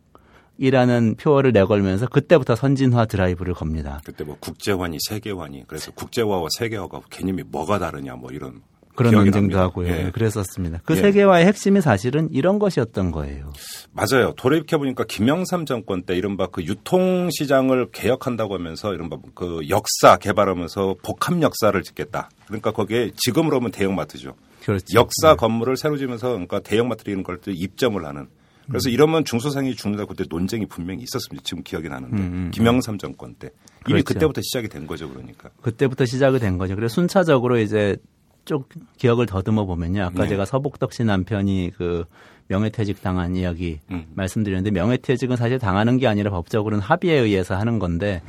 [0.57, 4.01] 이라는 표어를 내걸면서 그때부터 선진화 드라이브를 겁니다.
[4.05, 8.61] 그때 뭐 국제환이 세계환이 그래서 국제화와 세계화가 개념이 뭐가 다르냐 뭐 이런
[8.97, 9.59] 그런 논쟁도.
[9.59, 9.87] 하고요.
[9.87, 10.11] 예.
[10.11, 10.81] 그랬었습니다.
[10.83, 11.01] 그 예.
[11.01, 13.53] 세계화의 핵심이 사실은 이런 것이었던 거예요.
[13.91, 14.33] 맞아요.
[14.35, 20.95] 돌이켜 보니까 김영삼 정권 때 이른바 그 유통 시장을 개혁한다고 하면서 이른바 그 역사 개발하면서
[21.03, 22.29] 복합 역사를 짓겠다.
[22.47, 24.33] 그러니까 거기에 지금으로 하면 대형마트죠.
[24.65, 24.85] 그렇죠.
[24.95, 28.27] 역사 건물을 새로 지면서 그러니까 대형마트 이런 걸또 입점을 하는.
[28.67, 28.71] 음.
[28.71, 31.43] 그래서 이러면 중소상이 죽는다 그때 논쟁이 분명히 있었습니다.
[31.43, 33.49] 지금 기억이 나는데 음, 음, 김영삼 정권 때
[33.87, 34.13] 이미 그렇죠.
[34.13, 35.09] 그때부터 시작이 된 거죠.
[35.09, 35.49] 그러니까.
[35.61, 36.75] 그때부터 시작이 된 거죠.
[36.75, 37.97] 그래서 순차적으로 이제
[38.45, 40.03] 쭉 기억을 더듬어 보면요.
[40.03, 40.29] 아까 네.
[40.29, 42.05] 제가 서복덕 씨 남편이 그
[42.47, 44.05] 명예퇴직 당한 이야기 음.
[44.15, 48.21] 말씀드렸는데 명예퇴직은 사실 당하는 게 아니라 법적으로는 합의에 의해서 하는 건데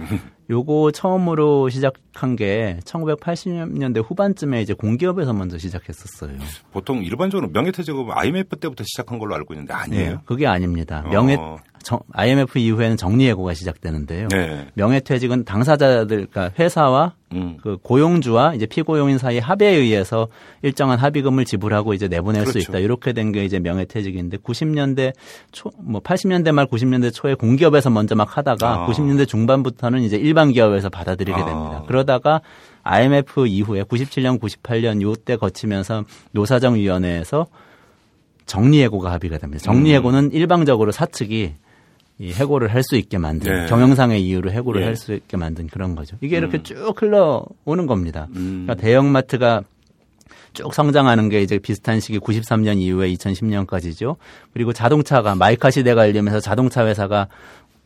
[0.51, 6.33] 요거 처음으로 시작한 게 1980년대 후반쯤에 이제 공기업에서 먼저 시작했었어요.
[6.73, 10.11] 보통 일반적으로 명예퇴직은 IMF 때부터 시작한 걸로 알고 있는데 아니에요.
[10.13, 11.05] 네, 그게 아닙니다.
[11.11, 11.59] 명예 어.
[11.83, 14.29] 정- IMF 이후에는 정리해고가 시작되는데요.
[14.29, 14.67] 네.
[14.75, 17.59] 명예퇴직은 당사자들, 그러니까 회사와 음.
[17.63, 20.29] 그 고용주와 이제 피고용인 사이 합의에 의해서
[20.63, 22.73] 일정한 합의금을 지불하고 이제 내보낼 수 그렇죠.
[22.73, 22.79] 있다.
[22.79, 25.13] 이렇게 된 게 이제 명예퇴직인데 90년대
[25.53, 28.87] 초, 뭐 80년대 말 90년대 초에 공기업에서 먼저 막 하다가 아.
[28.89, 31.45] 90년대 중반부터는 이제 일반 기업에서 받아들이게 아.
[31.45, 31.84] 됩니다.
[31.86, 32.41] 그러다가
[32.82, 37.47] IMF 이후에 97년, 98년 요때 거치면서 노사정위원회에서
[38.47, 39.62] 정리해고가 합의가 됩니다.
[39.64, 40.30] 정리해고는 음.
[40.32, 41.55] 일방적으로 사측이
[42.20, 43.66] 이 해고를 할 수 있게 만든 네.
[43.68, 44.86] 경영상의 이유로 해고를 예.
[44.86, 46.16] 할수 있게 만든 그런 거죠.
[46.20, 48.26] 이게 이렇게 쭉 흘러오는 겁니다.
[48.34, 48.64] 음.
[48.66, 49.62] 그러니까 대형마트가
[50.53, 54.16] 쭉 성장하는 게 이제 비슷한 시기 93년 이후에 2010년까지죠.
[54.53, 57.28] 그리고 자동차가 마이카 시대가 열리면서 자동차 회사가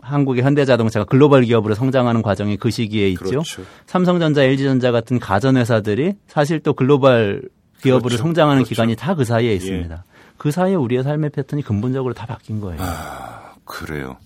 [0.02, 3.24] 한국의 현대자동차가 글로벌 기업으로 성장하는 과정이 그 시기에 있죠.
[3.24, 3.62] 그렇죠.
[3.86, 7.48] 삼성전자, LG전자 같은 가전 회사들이 사실 또 글로벌
[7.80, 8.22] 기업으로 그렇죠.
[8.22, 8.68] 성장하는 그렇죠.
[8.70, 10.04] 기간이 다 그 사이에 있습니다.
[10.36, 12.78] 그 사이에 우리의 삶의 패턴이 근본적으로 다 바뀐 거예요.
[12.82, 14.16] 아, 그래요.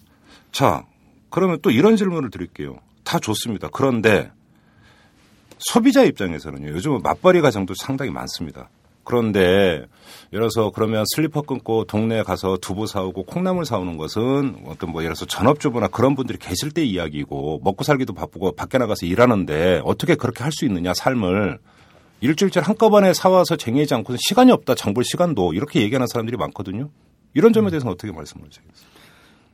[0.51, 0.85] 자,
[1.29, 2.79] 그러면 또 이런 질문을 드릴게요.
[3.05, 3.69] 다 좋습니다.
[3.71, 4.31] 그런데
[5.59, 6.69] 소비자 입장에서는요.
[6.69, 8.69] 요즘은 맞벌이 가정도 상당히 많습니다.
[9.05, 9.87] 그런데
[10.33, 15.15] 예를 들어서 그러면 슬리퍼 끊고 동네에 가서 두부 사오고 콩나물 사오는 것은 어떤 뭐 예를
[15.15, 20.43] 들어서 전업주부나 그런 분들이 계실 때 이야기고 먹고 살기도 바쁘고 밖에 나가서 일하는데 어떻게 그렇게
[20.43, 21.59] 할 수 있느냐 삶을
[22.21, 26.89] 일주일째 한꺼번에 사와서 쟁이지 않고서 시간이 없다 장볼 시간도 이렇게 얘기하는 사람들이 많거든요.
[27.35, 28.87] 이런 점에 대해서는 어떻게 말씀을 주시겠어요?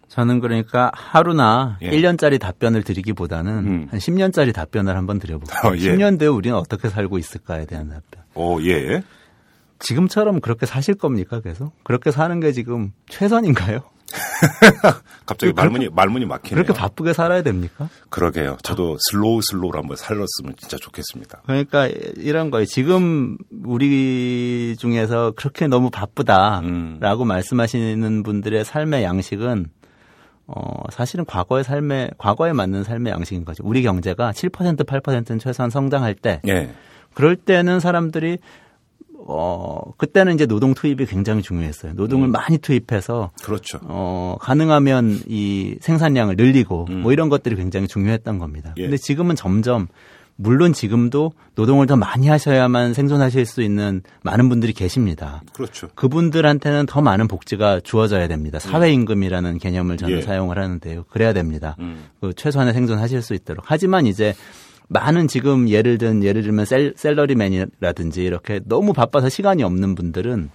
[0.06, 1.90] 저는 그러니까 하루나 예.
[1.90, 3.88] 1년짜리 답변을 드리기보다는 음.
[3.90, 5.58] 한 10년짜리 답변을 한번 드려볼게요.
[5.72, 5.80] 어, 예.
[5.80, 8.22] 10년 뒤에 우리는 어떻게 살고 있을까에 대한 답변.
[8.34, 9.02] 오, 예.
[9.82, 11.72] 지금처럼 그렇게 사실 겁니까 계속?
[11.84, 13.80] 그렇게 사는 게 지금 최선인가요?
[15.26, 16.62] 갑자기 말문이 말문이 막히네요.
[16.62, 17.88] 그렇게 바쁘게 살아야 됩니까?
[18.10, 18.58] 그러게요.
[18.62, 21.42] 저도 slow slow로 한번 살았으면 진짜 좋겠습니다.
[21.46, 22.66] 그러니까 이런 거예요.
[22.66, 27.26] 지금 우리 중에서 그렇게 너무 바쁘다라고 음.
[27.26, 29.66] 말씀하시는 분들의 삶의 양식은
[30.48, 33.62] 어 사실은 과거의 삶의 과거에 맞는 삶의 양식인 거죠.
[33.64, 36.70] 우리 경제가 7% 8%는 최소한 성장할 때 예.
[37.14, 38.38] 그럴 때는 사람들이
[39.26, 41.92] 어 그때는 이제 노동 투입이 굉장히 중요했어요.
[41.94, 42.32] 노동을 음.
[42.32, 43.78] 많이 투입해서 그렇죠.
[43.82, 47.02] 어, 가능하면 이 생산량을 늘리고 음.
[47.02, 48.74] 뭐 이런 것들이 굉장히 중요했던 겁니다.
[48.78, 48.82] 예.
[48.82, 49.88] 근데 지금은 점점
[50.36, 55.42] 물론 지금도 노동을 더 많이 하셔야만 생존하실 수 있는 많은 분들이 계십니다.
[55.52, 55.88] 그렇죠.
[55.94, 58.58] 그분들한테는 더 많은 복지가 주어져야 됩니다.
[58.58, 60.22] 사회임금이라는 개념을 저는 예.
[60.22, 61.04] 사용을 하는데요.
[61.10, 61.76] 그래야 됩니다.
[61.80, 62.06] 음.
[62.20, 63.64] 그 최소한의 생존하실 수 있도록.
[63.68, 64.34] 하지만 이제
[64.92, 70.50] 많은 지금 예를 든 예를 들면 셀, 셀러리맨이라든지 이렇게 너무 바빠서 시간이 없는 분들은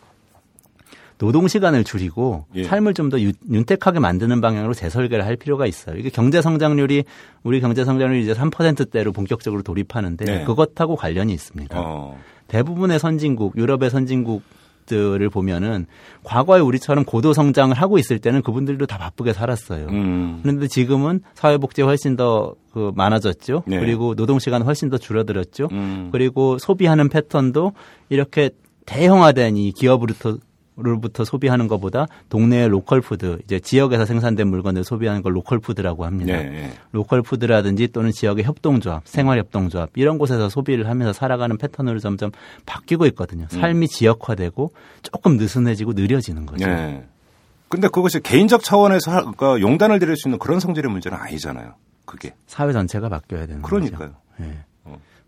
[1.17, 2.63] 노동 시간을 줄이고 예.
[2.63, 5.97] 삶을 좀 더 윤택하게 만드는 방향으로 재설계를 할 필요가 있어요.
[5.97, 7.05] 이게 경제 성장률이
[7.43, 10.43] 우리 경제 성장률이 이제 3%대로 본격적으로 돌입하는데 네.
[10.43, 11.79] 그것하고 관련이 있습니다.
[11.79, 12.19] 어.
[12.47, 14.43] 대부분의 선진국, 유럽의 선진국
[14.87, 15.85] 들을 보면은
[16.23, 19.87] 과거에 우리처럼 고도 성장을 하고 있을 때는 그분들도 다 바쁘게 살았어요.
[19.89, 20.39] 음.
[20.41, 23.63] 그런데 지금은 사회복지 훨씬 더 그 많아졌죠.
[23.65, 23.79] 네.
[23.79, 25.67] 그리고 노동 시간 훨씬 더 줄어들었죠.
[25.71, 26.09] 음.
[26.11, 27.71] 그리고 소비하는 패턴도
[28.09, 28.51] 이렇게
[28.85, 30.37] 대형화된 이 기업으로부터
[30.77, 36.37] 로부터 소비하는 것보다 동네의 local food, 이제 지역에서 생산된 물건을 소비하는 걸 local food라고 합니다.
[36.37, 36.43] 네.
[36.49, 36.73] 네.
[36.91, 42.31] local food라든지 또는 지역의 협동조합, 생활 협동조합 이런 곳에서 소비를 하면서 살아가는 패턴으로 점점
[42.65, 43.47] 바뀌고 있거든요.
[43.49, 44.71] 삶이 지역화되고
[45.01, 46.65] 조금 느슨해지고 느려지는 거죠.
[46.67, 47.05] 네.
[47.69, 51.73] 근데 그것이 개인적 차원에서 하- 그러니까 용단을 내릴 수 있는 그런 성질의 문제는 아니잖아요.
[52.05, 52.33] 그게.
[52.45, 54.11] 사회 전체가 바뀌어야 되는 그러니까요.
[54.11, 54.13] 거죠.
[54.41, 54.45] 예.
[54.45, 54.63] 어.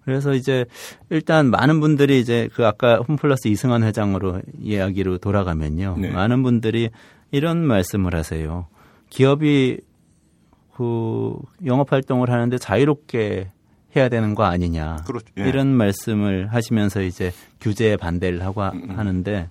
[0.10, 0.66] 그래서 이제
[1.12, 5.98] 일단 많은 분들이 이제 그 아까 홈플러스 이승환 회장으로 이야기로 돌아가면요.
[6.00, 6.10] 네.
[6.10, 6.90] 많은 분들이
[7.30, 8.66] 이런 말씀을 하세요.
[9.12, 9.78] 기업이
[10.76, 11.34] 그
[11.64, 13.52] 영업 활동을 하는데 자유롭게
[13.96, 15.04] 해야 되는 거 아니냐.
[15.06, 15.28] 그렇죠.
[15.38, 15.48] 예.
[15.48, 17.32] 이런 말씀을 하시면서 이제
[17.62, 19.50] 규제에 반대를 하고 하- 음, 하는데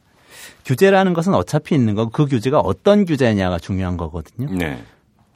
[0.65, 4.51] 규제라는 것은 어차피 있는 거고 그 규제가 어떤 규제냐가 중요한 거거든요.
[4.53, 4.83] 네.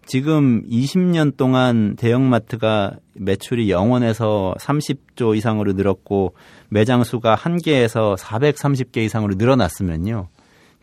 [0.06, 6.34] 지금 20년 동안 대형마트가 매출이 0원에서 30조 이상으로 늘었고
[6.68, 10.28] 매장 수가 1개에서 430개 이상으로 늘어났으면요.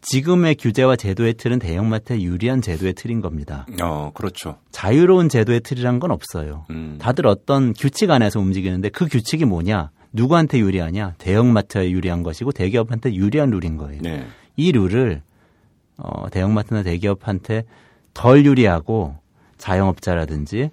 [0.01, 3.65] 지금의 규제와 제도의 틀은 대형마트에 유리한 제도의 틀인 겁니다.
[3.81, 4.57] 어, 그렇죠.
[4.71, 6.65] 자유로운 제도의 틀이란 건 없어요.
[6.69, 6.97] 음.
[7.01, 9.91] 다들 어떤 규칙 안에서 움직이는데 그 규칙이 뭐냐?
[10.13, 11.15] 누구한테 유리하냐?
[11.17, 14.01] 대형마트에 유리한 것이고 대기업한테 유리한 룰인 거예요.
[14.01, 14.25] 네.
[14.55, 15.21] 이 룰을
[15.97, 17.65] 어, 대형마트나 대기업한테
[18.19, 19.15] 덜 유리하고
[19.57, 20.71] 자영업자라든지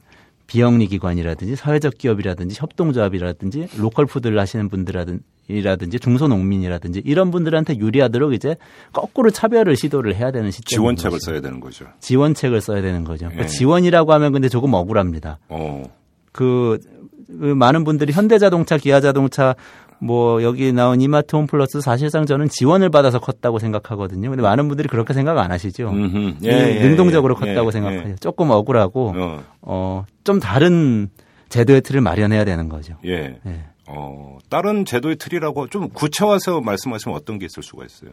[0.49, 8.57] 비영리 기관이라든지 사회적 기업이라든지 협동조합이라든지 local food를 하시는 분들이라든지 중소농민이라든지 이런 분들한테 유리하도록 이제
[8.92, 10.76] 거꾸로 차별을 시도를 해야 되는 시점.
[10.76, 11.86] 지원책을 써야 되는 거죠.
[12.01, 13.28] 지원책을 써야 되는 거죠.
[13.38, 13.47] 예.
[13.47, 15.38] 지원이라고 하면 근데 조금 억울합니다.
[15.49, 15.84] 어.
[16.32, 16.80] 그,
[17.28, 19.55] 그 많은 분들이 현대자동차, 기아자동차
[19.99, 24.30] 뭐 여기 나온 이마트 홈플러스 사실상 저는 지원을 받아서 컸다고 생각하거든요.
[24.30, 25.88] 근데 많은 분들이 그렇게 생각 안 하시죠.
[25.90, 26.36] 음흠.
[26.42, 28.09] 예, 능동적으로 컸다고 예, 생각하죠.
[28.11, 28.14] 예.
[28.16, 29.42] 조금 억울하고 어.
[29.62, 31.09] 어, 좀 다른
[31.49, 32.97] 제도의 틀을 마련해야 되는 거죠.
[33.05, 33.38] 예.
[33.47, 33.64] 예.
[33.88, 38.11] 어, 다른 제도의 틀이라고 좀 구체화해서 말씀하시면 어떤 게 있을 수가 있어요?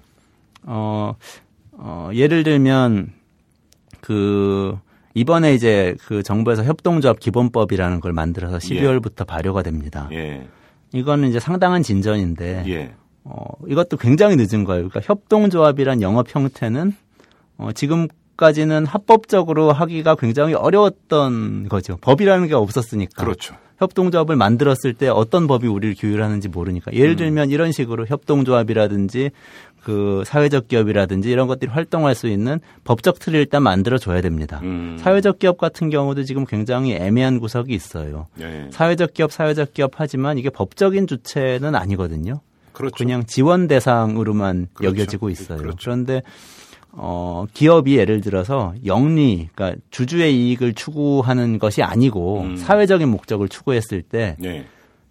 [0.64, 1.16] 어,
[1.72, 3.12] 어, 예를 들면
[4.02, 4.78] 그
[5.16, 10.10] 이번에 이제 그 정부에서 협동조합 기본법이라는 걸 만들어서 12월부터 발효가 됩니다.
[10.12, 10.48] 예.
[10.94, 12.94] 이거는 이제 상당한 진전인데 예.
[13.24, 14.88] 어, 이것도 굉장히 늦은 거예요.
[14.88, 16.94] 그러니까 협동조합이란 영업 형태는
[17.58, 21.98] 어, 지금까지는 합법적으로 하기가 굉장히 어려웠던 거죠.
[21.98, 23.24] 법이라는 게 없었으니까.
[23.24, 23.56] 그렇죠.
[23.80, 26.92] 협동조합을 만들었을 때 어떤 법이 우리를 규율하는지 모르니까.
[26.92, 26.96] 음.
[26.96, 29.32] 예를 들면 이런 식으로 협동조합이라든지
[29.84, 34.62] 그 사회적 기업이라든지 이런 것들이 활동할 수 있는 법적 틀을 일단 만들어 줘야 됩니다.
[34.64, 34.98] 음.
[35.00, 38.28] 사회적 기업 같은 경우도 지금 굉장히 애매한 구석이 있어요.
[38.40, 38.70] 예.
[38.72, 42.40] 사회적 기업, 사회적 기업 하지만 이게 법적인 주체는 아니거든요.
[42.72, 42.96] 그렇죠.
[42.96, 44.96] 그냥 지원 대상으로만 그렇죠.
[44.96, 45.58] 여겨지고 있어요.
[45.58, 45.78] 그렇죠.
[45.82, 46.22] 그런데
[46.92, 52.56] 어, 기업이 예를 들어서 영리, 그러니까 주주의 이익을 추구하는 것이 아니고 음.
[52.56, 54.66] 사회적인 목적을 추구했을 때 예.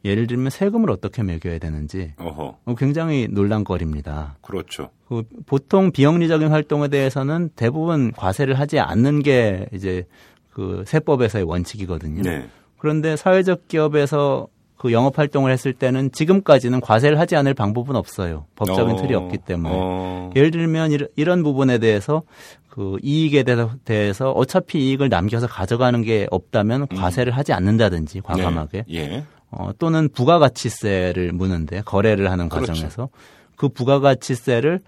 [0.05, 2.59] 예를 들면 세금을 어떻게 매겨야 되는지 어허.
[2.64, 4.36] 어, 굉장히 논란거리입니다.
[4.40, 4.90] 그렇죠.
[5.09, 10.05] 그 보통 비영리적인 활동에 대해서는 대부분 과세를 하지 않는 게 이제
[10.50, 12.22] 그 세법에서의 원칙이거든요.
[12.22, 12.48] 네.
[12.78, 18.46] 그런데 사회적 기업에서 그 영업 활동을 했을 때는 지금까지는 과세를 하지 않을 방법은 없어요.
[18.57, 19.70] 법적인 어, 틀이 없기 때문에.
[19.72, 20.30] 어.
[20.34, 22.22] 예를 들면 이런- 부분에 대해서
[22.68, 28.94] 그 이익에 대해서- 어차피 이익을 남겨서 가져가는 게 없다면 과세를 하지 않는다든지 과감하게 네.
[28.96, 29.24] 예.
[29.53, 32.72] 어, 또는 부가가치세를 무는데 거래를 하는 그렇죠.
[32.72, 33.09] 과정에서
[33.57, 34.80] 그 부가가치세를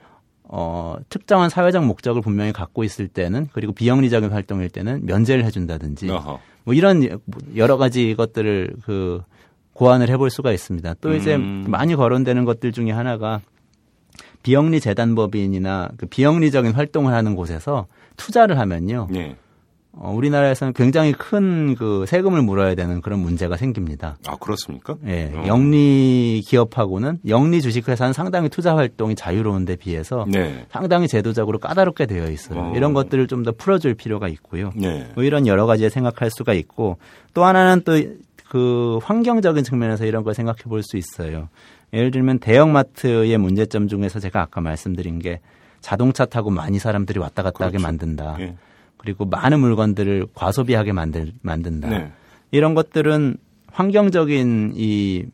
[0.45, 6.41] 어, 특정한 사회적 목적을 분명히 갖고 있을 때는 그리고 비영리적인 활동일 때는 면제를 해준다든지 어허.
[6.65, 7.21] 뭐 이런
[7.57, 9.23] 여러 가지 것들을 그
[9.75, 10.95] 고안을 해볼 수가 있습니다.
[11.01, 11.67] 또 이제 음.
[11.69, 13.41] 많이 거론되는 것들 중에 하나가
[14.43, 17.87] 비영리 재단법인이나 그 비영리적인 활동을 하는 곳에서
[18.17, 19.09] 투자를 하면요.
[19.15, 19.37] 예.
[19.97, 24.17] 어, 우리나라에서는 굉장히 큰 그 세금을 물어야 되는 그런 문제가 생깁니다.
[24.27, 24.97] 아, 그렇습니까?
[25.07, 25.45] 예, 어.
[25.47, 30.67] 영리 기업하고는 영리 주식회사는 상당히 투자 활동이 자유로운 데 비해서 네.
[30.71, 32.61] 상당히 제도적으로 까다롭게 되어 있어요.
[32.61, 32.73] 어.
[32.77, 34.71] 이런 것들을 좀 더 풀어줄 필요가 있고요.
[34.75, 35.11] 네.
[35.15, 36.97] 뭐 이런 여러 가지 생각할 수가 있고
[37.35, 37.93] 또 하나는 또
[38.55, 41.49] 그 환경적인 측면에서 이런 걸 생각해 볼 수 있어요.
[41.93, 45.41] 예를 들면 대형마트의 문제점 중에서 제가 아까 말씀드린 게
[45.81, 47.87] 자동차 타고 많이 사람들이 왔다 갔다 하게 그렇죠.
[47.89, 48.37] 만든다.
[48.41, 48.55] 예.
[49.05, 51.89] 그리고 많은 물건들을 과소비하게 만들, 만든다.
[51.89, 52.13] 네.
[52.51, 53.37] 이런 것들은
[53.71, 55.25] 환경적인 이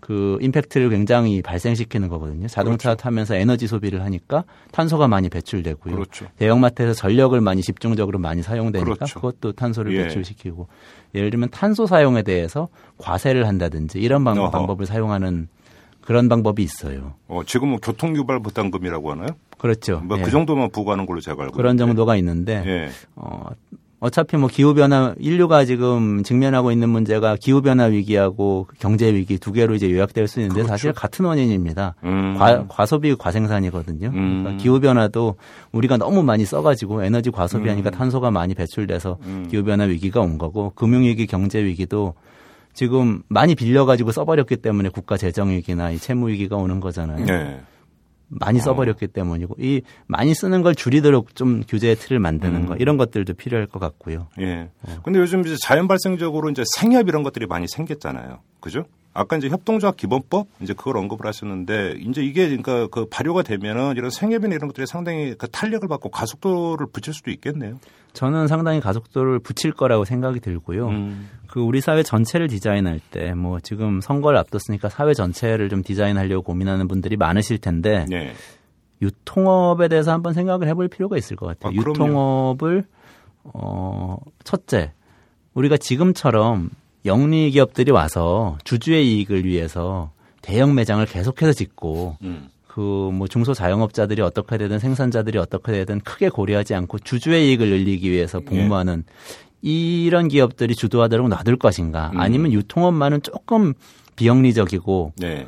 [0.00, 2.46] 그 임팩트를 굉장히 발생시키는 거거든요.
[2.46, 3.02] 자동차 그렇죠.
[3.02, 5.94] 타면서 에너지 소비를 하니까 탄소가 많이 배출되고요.
[5.94, 6.26] 그렇죠.
[6.36, 9.20] 대형마트에서 전력을 많이 집중적으로 많이 사용되니까 그렇죠.
[9.20, 10.04] 그것도 탄소를 예.
[10.04, 10.68] 배출시키고
[11.14, 12.68] 예를 들면 탄소 사용에 대해서
[12.98, 14.50] 과세를 한다든지 이런 방.
[14.50, 15.48] 방법을 사용하는
[16.02, 17.14] 그런 방법이 있어요.
[17.28, 19.28] 어, 지금은 교통유발 부담금이라고 하나요?
[19.58, 20.00] 그렇죠.
[20.00, 20.30] 뭐그 예.
[20.30, 21.88] 정도만 부과하는 걸로 제가 알고 그런 있는데.
[21.88, 22.88] 정도가 있는데 예.
[23.16, 23.48] 어,
[24.00, 29.52] 어차피 뭐 기후 변화, 인류가 지금 직면하고 있는 문제가 기후 변화 위기하고 경제 위기 두
[29.52, 30.68] 개로 이제 요약될 수 있는데 그렇죠.
[30.68, 31.96] 사실 같은 원인입니다.
[32.04, 32.34] 음.
[32.38, 34.08] 과, 과소비 과생산이거든요.
[34.08, 34.42] 음.
[34.42, 35.34] 그러니까 기후 변화도
[35.72, 37.92] 우리가 너무 많이 써가지고 에너지 과소비하니까 음.
[37.92, 39.48] 탄소가 많이 배출돼서 음.
[39.50, 42.14] 기후 변화 위기가 온 거고 금융 위기, 경제 위기도
[42.72, 47.24] 지금 많이 빌려가지고 써버렸기 때문에 국가 재정 위기나 이 채무 위기가 오는 거잖아요.
[47.24, 47.60] 네.
[48.30, 48.62] 많이 어.
[48.62, 52.66] 써버렸기 때문이고 이 많이 쓰는 걸 줄이도록 좀 규제의 틀을 만드는 음.
[52.66, 54.28] 거 이런 것들도 필요할 것 같고요.
[54.40, 54.70] 예.
[54.82, 55.00] 어.
[55.02, 58.38] 근데 요즘 이제 자연 발생적으로 이제 생협 이런 것들이 많이 생겼잖아요.
[58.60, 58.84] 그죠?
[59.12, 64.10] 아까 이제 협동조합 기본법 이제 그걸 언급을 하셨는데 이제 이게 그러니까 그 발효가 되면은 이런
[64.10, 67.80] 생협이나 이런 것들이 상당히 그 탄력을 받고 가속도를 붙일 수도 있겠네요.
[68.12, 70.88] 저는 상당히 가속도를 붙일 거라고 생각이 들고요.
[70.88, 71.28] 음.
[71.48, 76.86] 그 우리 사회 전체를 디자인할 때 뭐 지금 선거를 앞뒀으니까 사회 전체를 좀 디자인하려고 고민하는
[76.86, 78.32] 분들이 많으실 텐데 네.
[79.02, 81.70] 유통업에 대해서 한번 생각을 해볼 필요가 있을 것 같아요.
[81.70, 82.84] 아, 유통업을
[83.44, 84.92] 어 첫째
[85.54, 86.70] 우리가 지금처럼
[87.04, 90.10] 영리 기업들이 와서 주주의 이익을 위해서
[90.42, 92.48] 대형 매장을 계속해서 짓고 음.
[92.66, 98.40] 그뭐 중소 자영업자들이 어떻게 되든 생산자들이 어떻게 되든 크게 고려하지 않고 주주의 이익을 늘리기 위해서
[98.40, 99.68] 복무하는 예.
[99.68, 102.20] 이런 기업들이 주도하도록 놔둘 것인가 음.
[102.20, 103.74] 아니면 유통업만은 조금
[104.16, 105.46] 비영리적이고 네.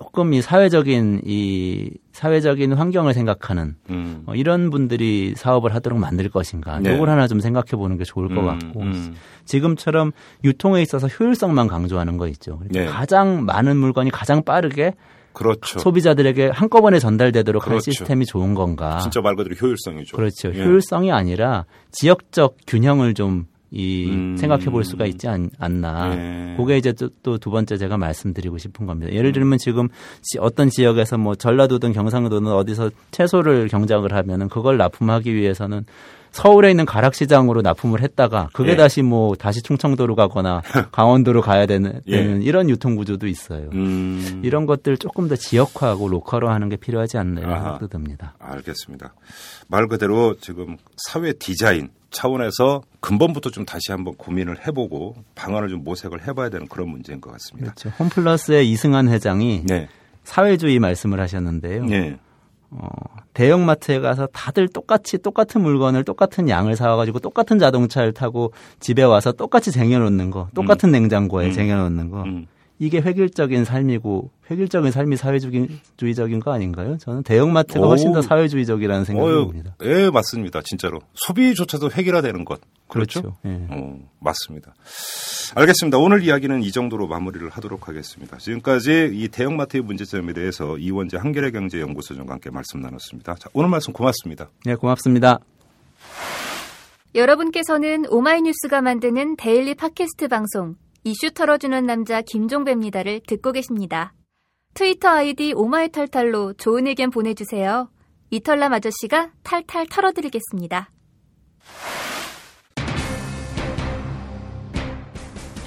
[0.00, 4.22] 조금 이 사회적인 이 사회적인 환경을 생각하는 음.
[4.26, 6.94] 어, 이런 분들이 사업을 하도록 만들 것인가 네.
[6.94, 9.14] 이걸 하나 좀 생각해 보는 게 좋을 것 음, 같고 음.
[9.44, 12.60] 지금처럼 유통에 있어서 효율성만 강조하는 거 있죠.
[12.70, 12.86] 네.
[12.86, 14.94] 가장 많은 물건이 가장 빠르게
[15.32, 15.80] 그렇죠.
[15.80, 17.74] 소비자들에게 한꺼번에 전달되도록 그렇죠.
[17.74, 18.98] 할 시스템이 좋은 건가?
[18.98, 20.16] 진짜 말 그대로 효율성이죠.
[20.16, 20.52] 그렇죠.
[20.54, 20.64] 예.
[20.64, 24.36] 효율성이 아니라 지역적 균형을 좀 이, 음.
[24.36, 26.54] 생각해 볼 수가 있지 않, 나 네.
[26.56, 29.12] 그게 이제 또 두 번째 제가 말씀드리고 싶은 겁니다.
[29.12, 29.88] 예를 들면 지금
[30.38, 35.84] 어떤 지역에서 뭐 전라도든 경상도든 어디서 채소를 경작을 하면은 그걸 납품하기 위해서는
[36.34, 38.76] 서울에 있는 가락시장으로 납품을 했다가 그게 예.
[38.76, 42.16] 다시 뭐 다시 충청도로 가거나 강원도로 가야 되는, 예.
[42.16, 43.70] 되는 이런 유통 구조도 있어요.
[43.72, 44.42] 음.
[44.44, 48.34] 이런 것들 조금 더 지역화하고 로컬화하는 게 필요하지 않나 이런 생각도 듭니다.
[48.40, 49.14] 알겠습니다.
[49.68, 56.26] 말 그대로 지금 사회 디자인 차원에서 근본부터 좀 다시 한번 고민을 해보고 방안을 좀 모색을
[56.26, 57.74] 해봐야 되는 그런 문제인 것 같습니다.
[57.74, 57.96] 그렇죠.
[57.96, 59.88] 홈플러스의 이승환 회장이 네.
[60.24, 61.84] 사회주의 말씀을 하셨는데요.
[61.84, 62.18] 네.
[62.70, 62.88] 어,
[63.34, 69.70] 대형마트에 가서 다들 똑같이 똑같은 물건을 똑같은 양을 사와가지고 똑같은 자동차를 타고 집에 와서 똑같이
[69.70, 70.92] 쟁여놓는 거, 똑같은 음.
[70.92, 71.52] 냉장고에 음.
[71.52, 72.22] 쟁여놓는 거.
[72.22, 72.46] 음.
[72.78, 76.98] 이게 획일적인 삶이고 획일적인 삶이 사회주의적인 거 아닌가요?
[76.98, 79.76] 저는 대형마트가 훨씬 더 사회주의적이라는 생각이 듭니다.
[79.82, 80.60] 예, 맞습니다.
[80.62, 82.60] 진짜로 소비조차도 획일화되는 것.
[82.88, 83.22] 그렇죠.
[83.22, 83.36] 그렇죠.
[83.46, 83.66] 예.
[83.70, 84.74] 어, 맞습니다.
[85.54, 85.98] 알겠습니다.
[85.98, 88.38] 오늘 이야기는 이 정도로 마무리를 하도록 하겠습니다.
[88.38, 93.36] 지금까지 이 대형마트의 문제점에 대해서 이원재 한겨레 경제연구소장과 함께 말씀 나눴습니다.
[93.36, 94.50] 자, 오늘 말씀 고맙습니다.
[94.64, 95.38] 네, 고맙습니다.
[97.14, 100.74] 여러분께서는 오마이뉴스가 만드는 데일리 팟캐스트 방송
[101.06, 104.14] 이슈 털어주는 남자 김종배입니다를 듣고 계십니다.
[104.72, 107.90] 트위터 아이디 오마이탈탈로 좋은 의견 보내주세요.
[108.30, 110.90] 이털남 아저씨가 탈탈 털어드리겠습니다.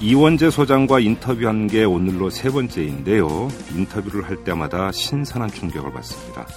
[0.00, 3.28] 이원재 소장과 인터뷰한 게 오늘로 세 번째인데요.
[3.76, 6.48] 인터뷰를 할 때마다 신선한 충격을 받습니다.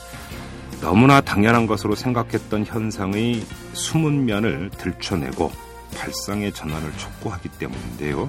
[0.82, 3.42] 너무나 당연한 것으로 생각했던 현상의
[3.74, 5.52] 숨은 면을 들춰내고
[5.96, 8.28] 발상의 전환을 촉구하기 때문인데요.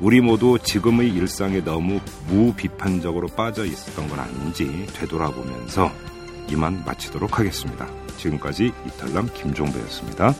[0.00, 5.90] 우리 모두 지금의 일상에 너무 무비판적으로 빠져 있었던 건 아닌지 되돌아보면서
[6.50, 7.88] 이만 마치도록 하겠습니다.
[8.18, 10.34] 지금까지 이탈남 김종배였습니다.